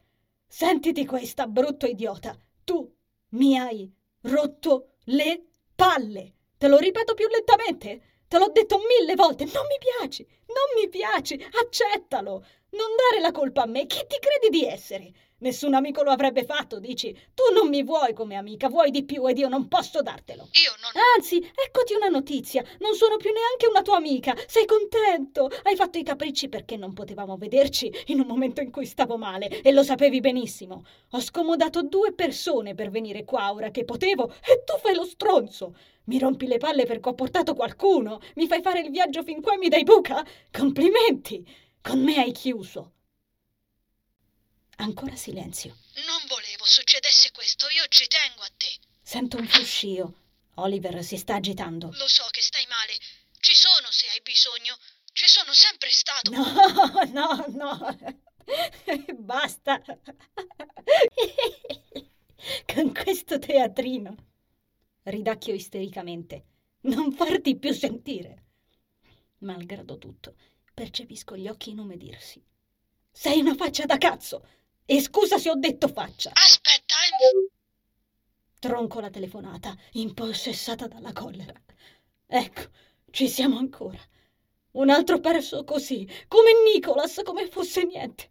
Sentiti 0.46 1.04
questa, 1.08 1.48
brutto 1.48 1.88
idiota. 1.88 2.38
Tu 2.64 2.96
mi 3.30 3.58
hai 3.58 3.92
rotto 4.22 4.98
le 5.06 5.48
palle. 5.74 6.36
Te 6.60 6.68
lo 6.68 6.78
ripeto 6.78 7.16
più 7.16 7.28
lentamente. 7.28 8.13
Te 8.34 8.40
l'ho 8.40 8.50
detto 8.52 8.80
mille 8.80 9.14
volte. 9.14 9.44
Non 9.44 9.68
mi 9.70 9.78
piaci. 9.78 10.26
Non 10.48 10.82
mi 10.82 10.90
piaci. 10.90 11.36
Accettalo. 11.62 12.44
Non 12.72 12.88
dare 12.98 13.22
la 13.22 13.32
colpa 13.32 13.62
a 13.62 13.68
me. 13.68 13.86
Chi 13.86 14.04
ti 14.08 14.18
credi 14.18 14.50
di 14.50 14.66
essere? 14.66 15.12
Nessun 15.38 15.76
amico 15.76 16.02
lo 16.02 16.10
avrebbe 16.10 16.44
fatto, 16.44 16.80
dici? 16.80 17.14
Tu 17.36 17.54
non 17.54 17.68
mi 17.68 17.84
vuoi 17.84 18.14
come 18.14 18.34
amica, 18.34 18.70
vuoi 18.70 18.90
di 18.90 19.04
più 19.04 19.28
ed 19.28 19.38
io 19.38 19.50
non 19.50 19.68
posso 19.68 20.02
dartelo. 20.02 20.48
Io 20.54 20.72
non. 20.82 21.04
Anzi, 21.16 21.38
eccoti 21.38 21.94
una 21.94 22.08
notizia. 22.08 22.64
Non 22.80 22.96
sono 22.96 23.18
più 23.18 23.30
neanche 23.32 23.68
una 23.68 23.84
tua 23.84 23.98
amica. 23.98 24.36
Sei 24.48 24.66
contento? 24.66 25.52
Hai 25.62 25.76
fatto 25.76 26.00
i 26.00 26.04
capricci 26.04 26.50
perché 26.50 26.76
non 26.76 26.94
potevamo 26.94 27.38
vederci 27.38 27.94
in 28.08 28.20
un 28.20 28.26
momento 28.26 28.62
in 28.62 28.72
cui 28.72 28.88
stavo 28.88 29.16
male 29.16 29.62
e 29.62 29.72
lo 29.72 29.84
sapevi 29.84 30.22
benissimo. 30.22 30.86
Ho 31.12 31.20
scomodato 31.20 31.84
due 31.84 32.14
persone 32.14 32.74
per 32.74 32.90
venire 32.90 33.26
qua 33.26 33.54
ora 33.54 33.70
che 33.70 33.86
potevo 33.86 34.34
e 34.44 34.64
tu 34.64 34.76
fai 34.82 34.96
lo 34.96 35.06
stronzo. 35.06 35.76
Mi 36.06 36.20
rompi 36.20 36.48
le 36.48 36.58
palle 36.58 36.86
perché 36.86 37.10
ho 37.10 37.14
portato 37.14 37.54
qualcuno. 37.54 38.20
Mi 38.36 38.48
fai 38.48 38.62
fare 38.62 38.82
il 38.82 38.92
viaggio 38.92 39.24
fin 39.24 39.42
qua 39.42 39.54
e 39.54 39.58
mi 39.58 39.70
dai 39.70 39.84
buca? 39.84 40.26
Complimenti. 40.52 41.46
Con 41.82 42.02
me 42.04 42.20
hai 42.20 42.32
chiuso. 42.32 42.92
Ancora 44.78 45.16
silenzio. 45.16 45.78
Non 46.06 46.22
volevo 46.28 46.66
succedesse 46.66 47.32
questo, 47.32 47.68
io 47.70 47.84
ci 47.88 48.08
tengo 48.08 48.42
a 48.42 48.50
te. 48.58 48.76
Sento 49.02 49.38
un 49.38 49.48
fruscio. 49.48 50.14
Oliver 50.56 51.04
si 51.04 51.18
sta 51.18 51.36
agitando. 51.36 51.90
Lo 51.94 52.08
so 52.08 52.24
che 52.32 52.42
stai 52.42 52.66
male. 52.68 52.94
Ci 53.40 53.56
sono 53.56 53.88
se 53.90 54.08
hai 54.08 54.22
bisogno. 54.22 54.78
Ci 55.14 55.28
sono 55.28 55.54
sempre 55.54 55.90
stato. 55.90 56.32
No, 56.32 56.44
no, 57.12 57.46
no. 57.50 57.98
Basta. 59.20 59.82
Con 62.74 62.94
questo 62.94 63.40
teatrino. 63.40 64.33
Ridacchio 65.04 65.54
istericamente. 65.54 66.46
Non 66.82 67.12
farti 67.12 67.58
più 67.58 67.74
sentire. 67.74 68.44
Malgrado 69.40 69.98
tutto, 69.98 70.36
percepisco 70.74 71.36
gli 71.36 71.48
occhi 71.48 71.72
inumedirsi. 71.72 72.44
Sei 73.12 73.40
una 73.40 73.56
faccia 73.56 73.86
da 73.86 73.98
cazzo! 73.98 74.46
E 74.86 75.00
scusa 75.02 75.38
se 75.38 75.50
ho 75.50 75.56
detto 75.56 75.88
faccia. 75.88 76.32
Aspetta, 76.34 76.96
eh. 77.20 77.50
Tronco 78.60 79.00
la 79.00 79.10
telefonata, 79.10 79.76
impossessata 79.94 80.88
dalla 80.88 81.14
collera. 81.14 81.54
Ecco, 82.26 82.70
ci 83.12 83.30
siamo 83.30 83.58
ancora. 83.58 84.00
Un 84.72 84.90
altro 84.90 85.20
perso 85.20 85.64
così, 85.64 86.08
come 86.28 86.52
Nicholas, 86.74 87.22
come 87.24 87.48
fosse 87.48 87.84
niente. 87.86 88.30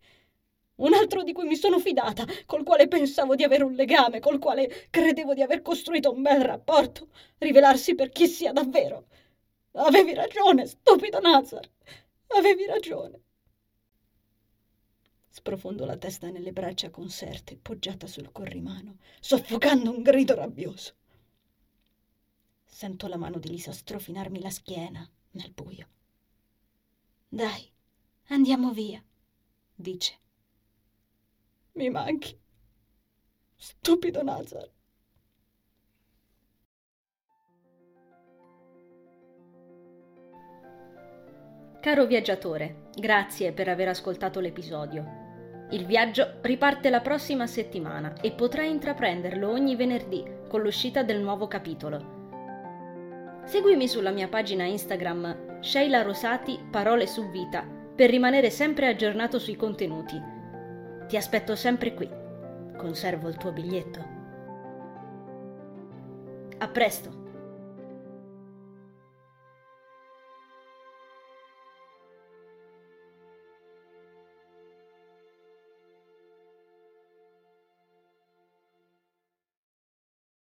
Un 0.82 0.94
altro 0.94 1.22
di 1.22 1.32
cui 1.32 1.46
mi 1.46 1.54
sono 1.54 1.78
fidata, 1.78 2.26
col 2.44 2.64
quale 2.64 2.88
pensavo 2.88 3.36
di 3.36 3.44
avere 3.44 3.62
un 3.62 3.74
legame, 3.74 4.18
col 4.18 4.40
quale 4.40 4.88
credevo 4.90 5.32
di 5.32 5.40
aver 5.40 5.62
costruito 5.62 6.12
un 6.12 6.22
bel 6.22 6.42
rapporto, 6.42 7.08
rivelarsi 7.38 7.94
per 7.94 8.10
chi 8.10 8.26
sia 8.26 8.52
davvero. 8.52 9.06
Avevi 9.74 10.12
ragione, 10.12 10.66
stupido 10.66 11.20
Nazar. 11.20 11.68
Avevi 12.36 12.66
ragione. 12.66 13.20
Sprofondo 15.28 15.84
la 15.84 15.96
testa 15.96 16.28
nelle 16.30 16.52
braccia 16.52 16.90
conserte, 16.90 17.56
poggiata 17.56 18.08
sul 18.08 18.32
corrimano, 18.32 18.96
soffocando 19.20 19.88
un 19.88 20.02
grido 20.02 20.34
rabbioso. 20.34 20.94
Sento 22.64 23.06
la 23.06 23.16
mano 23.16 23.38
di 23.38 23.48
Lisa 23.48 23.70
strofinarmi 23.70 24.40
la 24.40 24.50
schiena 24.50 25.08
nel 25.32 25.52
buio. 25.52 25.88
Dai, 27.28 27.70
andiamo 28.26 28.72
via, 28.72 29.02
dice. 29.74 30.21
Mi 31.74 31.88
manchi. 31.88 32.38
Stupido 33.56 34.22
Nazar. 34.22 34.68
Caro 41.80 42.04
viaggiatore, 42.06 42.90
grazie 42.94 43.52
per 43.52 43.68
aver 43.68 43.88
ascoltato 43.88 44.38
l'episodio. 44.40 45.20
Il 45.70 45.86
viaggio 45.86 46.40
riparte 46.42 46.90
la 46.90 47.00
prossima 47.00 47.46
settimana 47.46 48.20
e 48.20 48.32
potrai 48.32 48.70
intraprenderlo 48.70 49.48
ogni 49.48 49.74
venerdì 49.74 50.22
con 50.48 50.60
l'uscita 50.60 51.02
del 51.02 51.20
nuovo 51.20 51.48
capitolo. 51.48 52.20
Seguimi 53.44 53.88
sulla 53.88 54.10
mia 54.10 54.28
pagina 54.28 54.64
Instagram 54.64 55.60
Sheila 55.60 56.02
Rosati 56.02 56.68
Parole 56.70 57.06
su 57.06 57.30
Vita 57.30 57.66
per 57.94 58.10
rimanere 58.10 58.50
sempre 58.50 58.88
aggiornato 58.88 59.38
sui 59.38 59.56
contenuti. 59.56 60.31
Ti 61.12 61.18
aspetto 61.18 61.54
sempre 61.56 61.92
qui. 61.92 62.08
Conservo 62.74 63.28
il 63.28 63.36
tuo 63.36 63.52
biglietto. 63.52 64.00
A 66.56 66.68
presto! 66.68 67.21